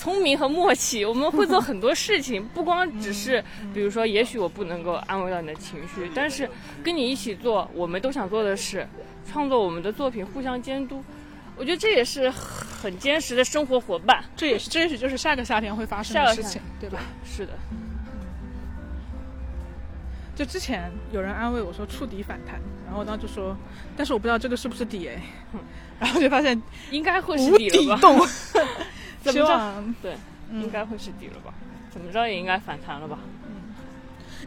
[0.05, 3.43] 聪明和默契，我们会做很多事情，不光只是，
[3.73, 6.47] 比如说，也许我不能够安慰到你的情绪，但是
[6.83, 8.87] 跟你一起做，我们都想做的事，
[9.27, 11.03] 创作我们的作品，互相监督，
[11.57, 14.23] 我觉得这也是很坚实的生活伙伴。
[14.35, 16.99] 这也是，这也许就是下个夏天会发生的事情，对吧？
[17.25, 17.53] 是的。
[20.35, 23.57] 就之前有人安慰我说触底反弹，然后我当时就说，
[23.97, 25.19] 但是我不知道这个是不是底哎，
[25.99, 28.07] 然后就发现应该会是底了吧。
[29.31, 29.83] 怎么着？
[30.01, 30.15] 对，
[30.51, 31.53] 应该会是底了吧？
[31.89, 33.19] 怎么着也应该反弹了吧？
[33.47, 33.73] 嗯，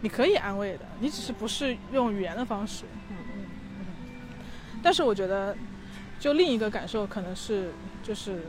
[0.03, 2.85] 你可以安慰的，你只是不是用语言的方式。
[3.11, 3.47] 嗯嗯
[3.81, 3.85] 嗯。
[4.83, 5.57] 但是我觉得，
[6.21, 7.73] 就另一个感受可能是，
[8.03, 8.43] 就是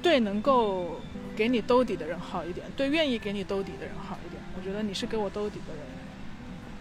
[0.00, 1.00] 对能够
[1.36, 4.42] 给你兜底的人好一点，对愿意给你兜底的人好一点。
[4.56, 5.82] 我觉得你是给我兜底的人。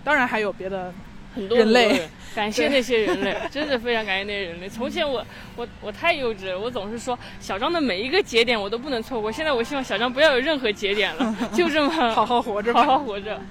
[0.03, 0.93] 当然还有别的
[1.37, 2.01] 很多人类。
[2.35, 4.69] 感谢那些人类，真的非常感谢那些人类。
[4.69, 5.25] 从前我
[5.55, 9.31] 我我太幼稚了，我总是说小张的每一个节点我都不能错过。
[9.31, 13.41] 现在我希望小张不要有任何节点了，就这么好好活着，好好活着。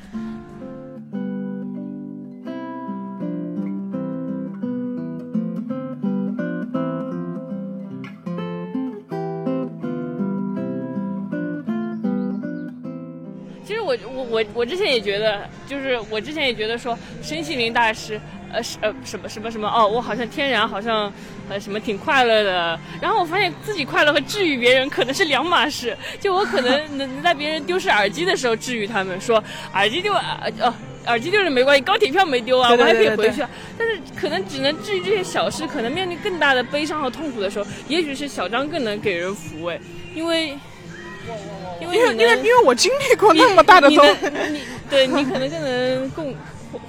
[14.37, 18.21] 我我我我之前也觉得，就是我之前也觉得说身心灵大师。
[18.53, 21.13] 呃，是呃，什么什么什么哦，我好像天然好像，
[21.49, 22.79] 呃，什么挺快乐的。
[23.03, 25.97] 然后我发现自己快乐和治愈别人可能是两码事。
[26.21, 29.43] 就我可能 能在别人丢失耳机的时候治愈他们，说
[29.75, 30.73] 耳机丢呃哦，
[31.07, 33.43] 耳机丢了没关系，高铁票没丢啊，我还可以回去。
[33.43, 39.79] 啊但是可能只能治愈这些小事，可能面对更大的悲伤和痛苦的时候，也许是小张更能给人抚慰，
[40.15, 40.57] 因为，
[41.81, 44.07] 因为因为因为我经历过那么大的痛，
[44.53, 46.35] 你对你可能更能共。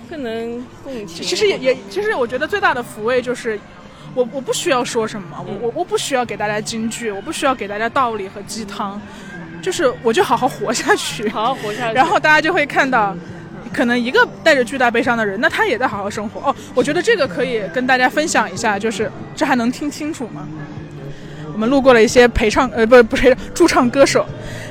[0.09, 1.25] 更能共情。
[1.25, 3.59] 其实也也，其实我觉得最大的抚慰就是，
[4.15, 8.99] 我我不需要说什么，我我我不需要给大家金句，我不需要给大家道理和鸡汤，
[9.61, 11.93] 就是我就好好活下去，好好活下 去。
[11.93, 13.15] 然后大家就会看到，
[13.73, 16.49] 可能一个带着巨大悲伤的人，那他也在好好生活。
[16.49, 20.47] 哦，我觉得这个可以跟大家分享一下，就是这还能听清楚吗？
[21.58, 24.24] 我们路过了一些陪唱，呃，不不是驻唱歌手，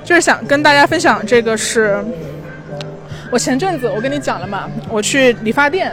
[0.05, 1.99] 就是想跟大家分享这个是。
[3.29, 5.93] 我前阵子我跟你讲了嘛，我去理发店，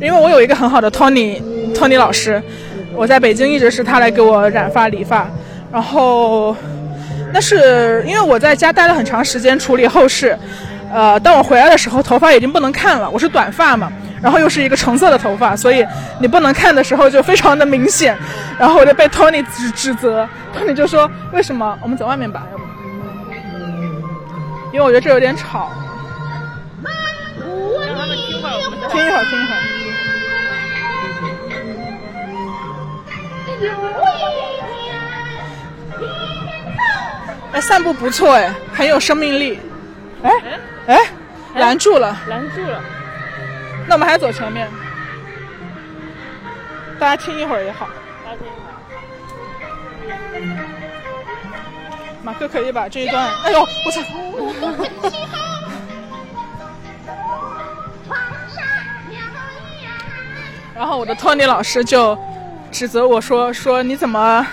[0.00, 2.40] 因为我有一个很好的 Tony，Tony 老师，
[2.94, 5.28] 我在北京一直是他来给我染发理发，
[5.72, 6.56] 然后
[7.32, 10.38] 那是因为我在家待了很长时间处理后事，
[10.94, 15.86] 呃，当我回来的时候头发已经不能看了，我是短发嘛，然后又是一个橙色的头发，所以
[16.18, 18.16] 你不能看的时候就非常的明显，
[18.58, 22.42] 然后我就被 Tony 指指责，Tony 就说为什么我们走外面吧，
[24.72, 25.70] 因为我觉得这有点吵。
[28.90, 29.58] 听一会儿，听一会儿。
[37.52, 39.60] 哎，散步不错哎，很有生命力。
[40.22, 40.32] 哎
[40.86, 40.98] 哎，
[41.54, 42.80] 拦住了，拦住了。
[43.90, 44.68] 那我们还走前面。
[46.96, 47.88] 大家听一会儿也好。
[48.24, 48.56] 大家听一会
[50.60, 50.64] 儿。
[52.22, 53.28] 马克可以把这一段。
[53.42, 54.00] 哎呦，我操！
[60.72, 62.16] 然后我的托尼老师就
[62.70, 64.46] 指责我说：“说你怎么，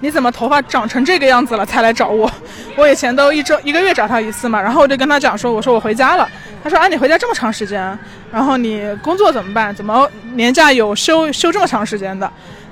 [0.00, 2.28] 你怎么头发长成这个样子了才来找我？
[2.74, 6.28] 我以前都一周一个月找他一次嘛。”然后我就跟他讲说：“我说我回家了。”
[6.62, 7.98] 他说：“啊，你回家这么长时间？
[8.32, 9.74] 然后你工作怎么办？
[9.74, 12.30] 怎么年假有休休这么长时间的？”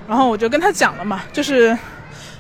[0.09, 1.77] 然后我就跟他讲了嘛，就是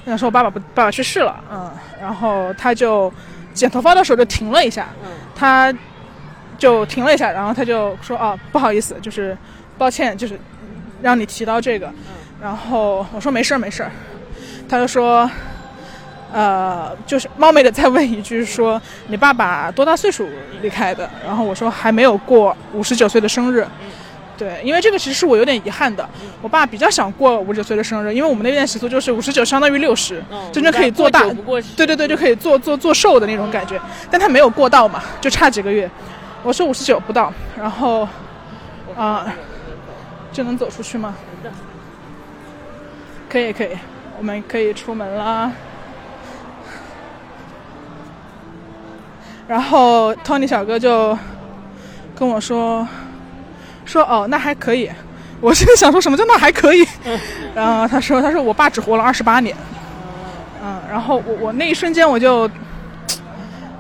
[0.06, 1.70] 想说我爸爸不爸爸去世了，嗯，
[2.00, 3.12] 然后他就
[3.52, 4.88] 剪头发的时候就停了一下，
[5.34, 5.72] 他。
[6.58, 9.38] 就停了一下，然后他就说：“哦，不好意思，就是
[9.78, 10.36] 抱歉，就是
[11.00, 11.88] 让你提到这个。”
[12.42, 13.92] 然后我说：“没事儿，没事儿。”
[14.68, 15.30] 他就说
[16.32, 20.28] ：“呃，就是冒昧的再问一句，说你爸爸多大岁数
[20.60, 23.66] 离开的？”然后我说：“还没有过五十九岁的生日。”
[24.38, 26.08] 对，因为这个其实是我有点遗憾的。
[26.40, 30.22] 我爸比较想过五十九岁的生日，因为我们那边习俗就是五十九相当于六十，
[30.52, 31.24] 真正可以做大，
[31.76, 33.80] 对对对，就可以做做做寿的那种感觉。
[34.08, 35.90] 但他没有过到嘛，就差几个月。
[36.44, 38.06] 我说五十九不到，然后，
[38.96, 39.26] 啊，
[40.32, 41.16] 就能走出去吗？
[43.28, 43.70] 可以可以，
[44.16, 45.50] 我们可以出门啦。
[49.48, 51.18] 然后 Tony 小哥就
[52.14, 52.86] 跟我说，
[53.84, 54.88] 说哦那还可以，
[55.40, 56.86] 我现在想说什么叫那还可以，
[57.54, 59.56] 然后他说他说我爸只活了二十八年，
[60.62, 62.48] 嗯，然后我我那一瞬间我就。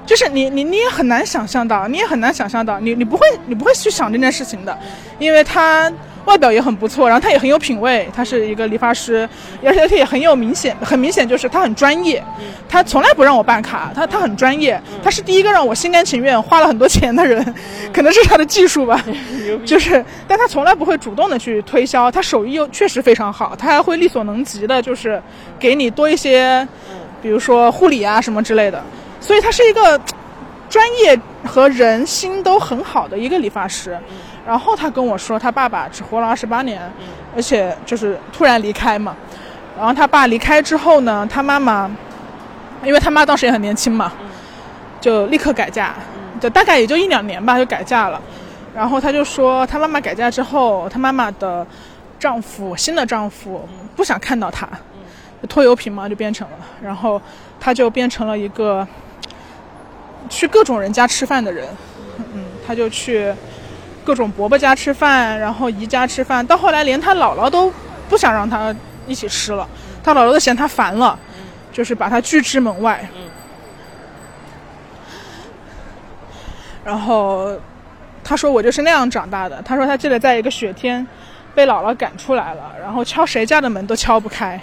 [0.06, 4.74] 就是你你你也很难想象到，你也很难想象到，你你不会你不会去想这件事情的，
[5.18, 5.92] 因为他
[6.28, 9.26] 外表也很不错，然后他也很有品位，他是一个理发师，
[9.64, 12.22] 而且他也很有明显，很明显就是他很专业，
[12.68, 17.42] 他从来不让我办卡，他他很专业，他是第一个让我心甘情愿花了很多钱的人，
[17.92, 19.02] 可能是他的技术吧，
[19.64, 25.20] 就是，但他从来不会主动的去推销，他手艺又确实非常好，他还会力所能及的，就是
[25.58, 26.68] 给你多一些，
[27.22, 28.82] 比如说护理啊什么之类的。
[29.20, 30.00] 所以他是一个
[30.68, 33.98] 专业和人心都很好的一个理发师，
[34.48, 36.80] 然后他跟我说，他爸爸只活了二十八年，
[37.36, 39.14] 而且就是突然离开嘛。
[39.76, 41.90] 然后他爸离开之后呢，他妈妈，
[42.82, 44.10] 因为他妈当时也很年轻嘛，
[45.02, 45.94] 就立刻改嫁，
[46.40, 48.18] 就大概也就一两年吧，就改嫁了。
[48.74, 51.66] 然后他就说，他妈妈改嫁之后，他妈妈的
[52.18, 54.66] 丈夫新的丈夫不想看到他，
[55.46, 57.20] 拖油瓶嘛，就变成了，然后
[57.60, 58.88] 他就变成了一个。
[60.28, 61.66] 去各种人家吃饭的人，
[62.34, 63.32] 嗯，他就去
[64.08, 67.70] 各种伯伯家吃饭，然后姨家吃饭，到后来连他姥姥都
[68.08, 68.74] 不想让他
[69.06, 69.68] 一起吃了，
[70.02, 71.18] 他姥姥都嫌他烦了，
[71.70, 73.06] 就是把他拒之门外。
[76.82, 77.54] 然后
[78.24, 79.60] 他说我就是那样长大的。
[79.60, 81.06] 他说他记得在一个雪天，
[81.54, 84.58] 被姥姥赶出来了，然后敲谁家的门都敲不开，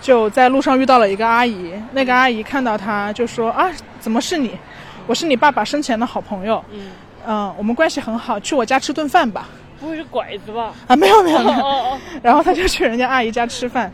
[0.00, 1.74] 就在路上遇到了一个阿姨。
[1.92, 3.70] 那个阿姨看到他就说啊，
[4.00, 4.58] 怎么是你？
[5.06, 6.64] 我是你爸爸生前的好朋友。
[6.72, 6.90] 嗯。
[7.30, 9.46] 嗯，我们关系很好，去我家吃顿饭吧。
[9.78, 10.72] 不会是拐子吧？
[10.86, 11.98] 啊，没有没有没有。
[12.22, 13.92] 然后他就去人家阿姨家吃饭，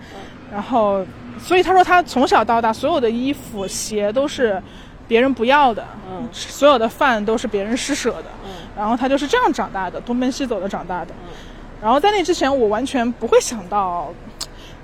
[0.53, 1.05] 然后，
[1.39, 4.63] 所以他说他从小到大所有的衣服鞋都是
[5.09, 11.09] 别人不要的，嗯，所有的饭都是别人施舍的，嗯，然后他就是这样长大的，东奔西走的长大的。
[11.25, 11.35] 嗯
[11.83, 14.11] 然后在那之前，我完全不会想到，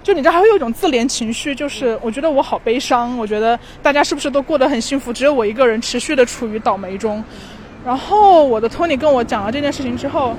[0.02, 7.24] 就你知道，还会有一种自怜情绪，就是我觉得我好悲伤，我觉得大家是不是都过得很幸福，只有我一个人持续的处于倒霉中。
[7.84, 10.36] 然后我的托尼跟我讲了这件事情之后，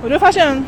[0.00, 0.64] 我就发现，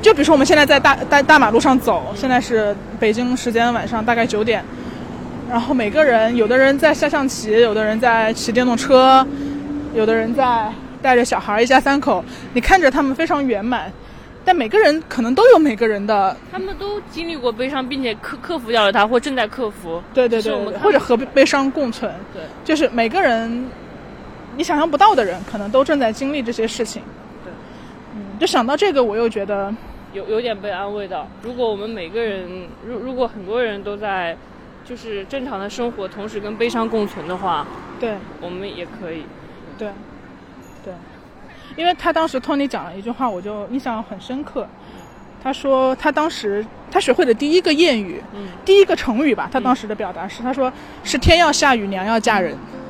[0.00, 4.64] 就比如说我们现在在大大大马路上走，现在是北京时间晚上大概九点，
[5.50, 9.26] 然后每个人，有的人在下象棋，有的人在骑电动车，
[9.94, 10.70] 有的人在
[11.02, 13.92] 带着小孩，一家三口，你看着他们非常圆满，
[14.44, 23.66] 但每个人可能都有每个人的，他们都经历过悲伤，并且克克服掉了它，或正在克服，对对对，或者和悲伤共存，对，就是每个人。
[24.56, 27.02] 你想象不到的人，可能都正在经历这些事情。
[27.44, 27.52] 对，
[28.14, 29.74] 嗯，就想到这个，我又觉得
[30.12, 31.26] 有有点被安慰到。
[31.42, 34.36] 如果我们每个人，如如果很多人都在，
[34.84, 37.66] 就是正常的生活，同时跟悲伤共存的话，
[37.98, 39.24] 对，我们也可以。
[39.76, 39.88] 对，
[40.84, 40.92] 对，
[41.76, 44.68] 因为他当时托尼讲了一句话，我就印象很深刻。
[45.42, 52.52] 他说他当时他学会的第一个谚语，嗯，第一个成语吧，他当时的表达是，他说是天要下雨，娘要嫁人。
[52.52, 52.83] 这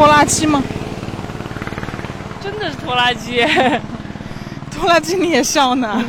[0.00, 0.62] 拖拉机吗？
[2.42, 3.46] 真的是拖拉机，
[4.72, 6.02] 拖拉机你也笑呢？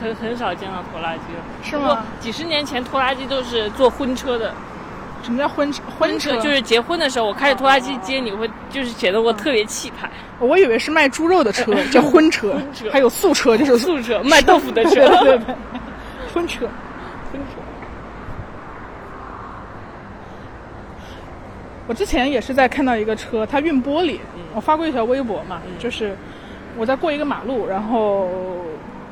[0.00, 2.04] 很很少见到拖拉机了，是吗？
[2.20, 4.54] 几十年前拖拉机都是坐婚车的。
[5.24, 5.82] 什么叫婚车？
[5.98, 10.08] 婚车就是结婚的时候，我开着拖拉机接你，会就是显得我特别气派。
[10.38, 12.54] 我以为是卖猪肉的车， 叫婚车，
[12.92, 15.56] 还有素车，就是素车，卖豆腐的车，对对，
[16.32, 16.68] 婚车。
[21.92, 24.18] 我之前也是在看到一个车，它运玻璃。
[24.54, 26.16] 我发过一条微博嘛，就是
[26.74, 28.30] 我在过一个马路，然后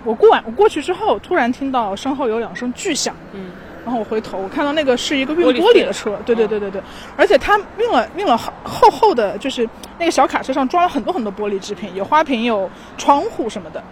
[0.02, 3.14] 我过完我过去之后，突然听到身后有两声巨响。
[3.34, 3.50] 嗯，
[3.84, 6.18] 然后我回头，我看到那个是一个运玻璃的车。
[6.24, 6.80] 对对对对对，
[7.18, 9.68] 而且它运了运了厚厚的，就是
[9.98, 13.84] 那个小卡车上装了很多很多玻璃制品，有花瓶，有窗户什么的。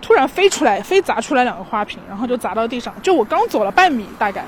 [0.00, 2.94] 突然飞出来，飞砸出来两个花瓶，然后就砸到地上。
[3.02, 4.44] 就我刚走了半米大概，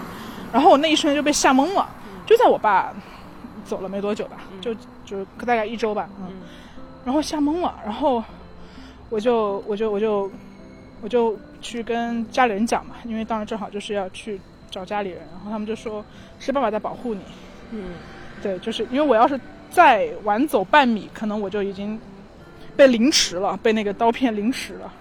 [0.53, 1.85] 然后我那一瞬间就被吓懵了。
[2.25, 2.93] 就在我爸。
[3.65, 6.41] 走了没多久吧，就就大概一周吧，嗯，
[7.05, 8.23] 然后吓懵了，然后
[9.09, 10.31] 我就我就我就
[11.03, 14.41] 我就去跟家里人讲嘛，因为当时正好就是要去
[14.71, 16.05] 找家里人，然后他们就说
[16.39, 17.21] 是爸爸在保护你，
[17.73, 17.95] 嗯，
[18.43, 19.39] 对，就是因为我要是
[19.71, 22.01] 再晚走半米，可能我就已经
[22.77, 24.93] 被凌迟了，被那个刀片凌迟了，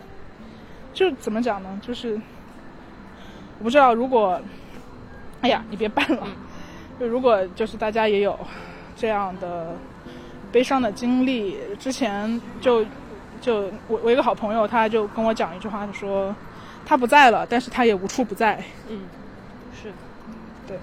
[0.93, 1.81] 就怎么讲呢？
[1.81, 2.19] 就是
[3.59, 4.41] 我不知道，如果
[5.41, 6.27] 哎呀，你别办了。
[6.99, 8.37] 就如果就是大家也有
[8.95, 9.73] 这样的
[10.51, 12.83] 悲伤的经历，之前就
[13.39, 16.35] 就我我一个好朋友，他就跟我讲一句话，他说
[16.85, 18.61] 他不在了，但是他也无处不在。
[18.89, 19.03] 嗯，
[19.81, 19.93] 是，
[20.67, 20.77] 对，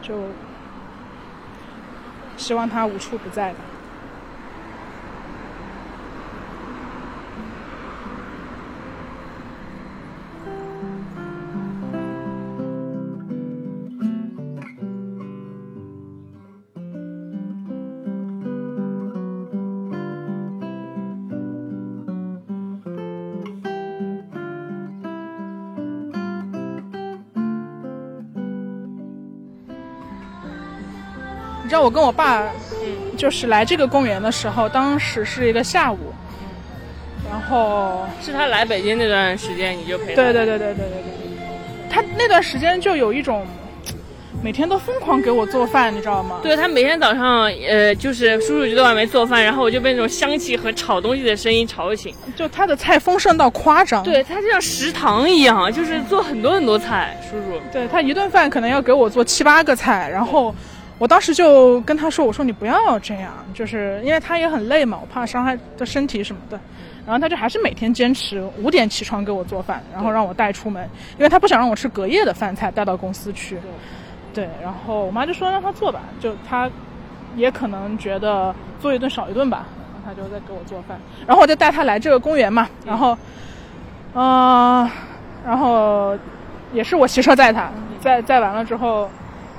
[0.00, 0.14] 就
[2.38, 3.58] 希望他无处不在吧。
[31.70, 32.42] 知道我跟我爸，
[33.16, 36.12] 就是来这个公园的时候，当时是一个下午，
[37.30, 40.14] 然后是他来北京那段时间，你就陪他。
[40.16, 41.48] 对对对对对对对，
[41.88, 43.46] 他那段时间就有一种，
[44.42, 46.40] 每天都疯狂给我做饭，你知道吗？
[46.42, 52.12] 对他每天早上，呃，就是叔叔就在外面做饭，然后我就被那种香气和炒东西的声音吵醒。
[52.34, 57.16] 就他的菜丰盛到夸张，对他就像食堂一样，就是做很多很多菜。
[57.30, 60.52] 叔叔，对他一顿饭可能要给我做七八个菜，然后
[61.00, 66.60] 我当时就跟他说：“我说你不要这样，就是因为他也很累嘛，我怕伤害的身体什么的。”
[67.06, 70.86] 然后他就还是每天坚持五点起床给我做饭，然后让我带出门，
[71.16, 73.58] 因为他不想让我吃隔夜的饭菜带到公司去。
[74.34, 76.70] 对，然后我妈就说让他做吧，就他，
[77.34, 83.16] 也可能觉得做一顿少一顿吧，然后他就在给我做饭，然后我就带他来这个公园嘛，然后，
[84.14, 84.88] 嗯，
[85.46, 86.16] 然后
[86.74, 87.70] 也是我骑车载他，
[88.00, 89.10] 载载完了之后，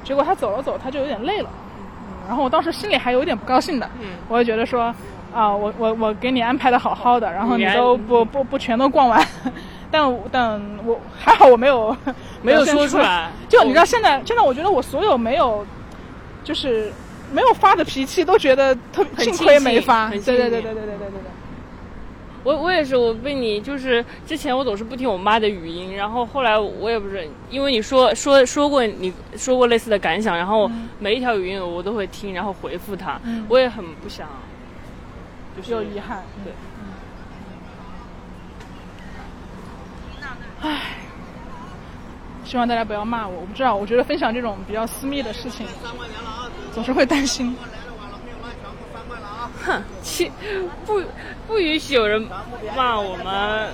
[0.04, 1.50] 结果他走了走，他就有点累了，
[2.28, 3.90] 然后我当时心里还有点不高兴的，
[4.28, 4.94] 我就觉得说，
[5.34, 9.26] 啊，我我我给你安排的好好的，然后你都不不不全都逛完。
[9.92, 11.96] 但 但我还好，我没有
[12.42, 13.30] 没有说出来。
[13.50, 15.66] 就你知道，现在现在我觉得我所有没有，
[16.44, 16.92] 就是
[17.32, 20.10] 没有发的脾气，都觉得特幸亏没发。
[20.10, 21.21] 对对对对对对对对对。
[22.44, 30.70] 我我也是，我被你就是之前我总是不听我妈的语音，然后后来我也不是因为你说说说过你说过类似的感想，然后
[31.00, 33.20] 每一条语音我都会听，然后回复他。
[33.48, 34.28] 我也很不想，
[35.56, 36.24] 就是有遗憾。
[36.44, 36.54] 对。
[40.64, 40.80] 唉，
[42.44, 43.42] 希望大家不要骂我。
[43.42, 45.66] 我不知道，我觉得分享这种比较私密的事情，
[46.74, 47.56] 总是会担心。
[49.66, 50.32] 哼，切，
[50.86, 51.02] 不
[51.48, 52.22] 不允许有人
[52.76, 53.70] 骂我们，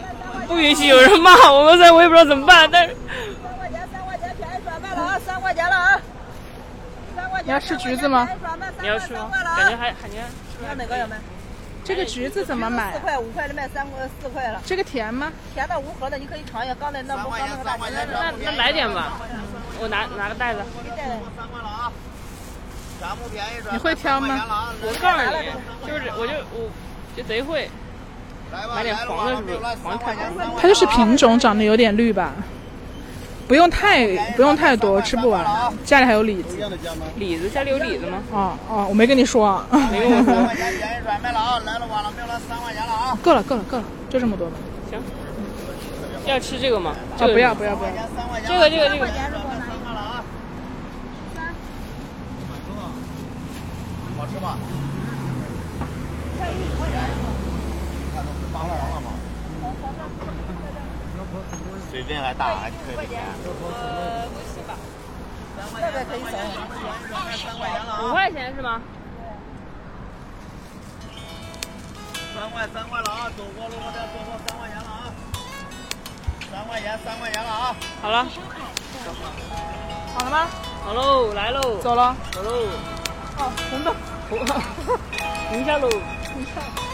[0.47, 2.69] 不允许有人骂我们，所以我也不知道怎么办。
[2.71, 2.95] 但是
[3.43, 5.19] 三块钱，三块钱便宜转卖了啊！
[5.25, 6.01] 三块钱了啊！
[7.15, 7.47] 三块钱。
[7.47, 8.27] 你要吃橘子吗？
[8.81, 9.29] 你要吃吗？
[9.31, 10.17] 感觉还感觉。
[10.67, 11.17] 要哪个要买？
[11.83, 12.91] 这个橘子怎么买？
[12.93, 14.61] 四块五块的卖三块四块了。
[14.65, 15.31] 这个甜吗？
[15.53, 16.75] 甜的无核的，你可以尝一下。
[16.75, 18.07] 刚才那不刚那个大甜的。
[18.11, 19.19] 那那来点吧，
[19.79, 20.59] 我拿拿个袋子。
[21.37, 21.91] 三块了啊！
[23.71, 24.41] 你会挑吗？
[24.81, 26.69] 我告诉你，就是我就我
[27.15, 27.69] 就贼会。
[28.73, 29.57] 买点黄的是不是？
[29.83, 30.15] 黄太
[30.59, 32.31] 它就是品种长得有点绿吧。
[33.47, 35.45] 不用太不用太多，吃不完。
[35.85, 36.57] 家里还有李子，
[37.17, 38.23] 李子家里有李子吗？
[38.33, 39.65] 啊啊，我没跟你说啊。
[39.91, 40.33] 没跟我说。
[43.21, 44.55] 够了够了够了，就这么多吧。
[44.89, 44.99] 行。
[46.25, 46.95] 要吃这个吗？
[47.19, 47.91] 啊不要不要不要。
[48.45, 49.07] 这个这个这个。
[54.17, 54.57] 好吃吗？
[61.91, 62.95] 随便来打还可以。
[63.15, 64.75] 呃，不行吧？
[65.75, 66.33] 这个可以省。
[68.03, 68.81] 五块钱是吗？
[72.35, 73.29] 三块三块了啊！
[73.35, 75.09] 走过路过店错过三块钱了啊！
[76.51, 77.75] 三块钱三块钱了啊！
[78.01, 78.27] 好了。
[80.13, 80.47] 好了吗？
[80.85, 81.77] 好喽，来喽。
[81.81, 82.15] 走了。
[82.31, 82.51] 走喽。
[83.39, 83.51] 哦，
[84.29, 84.53] 红的。
[85.51, 85.89] 停 下喽。
[85.89, 86.86] 停下。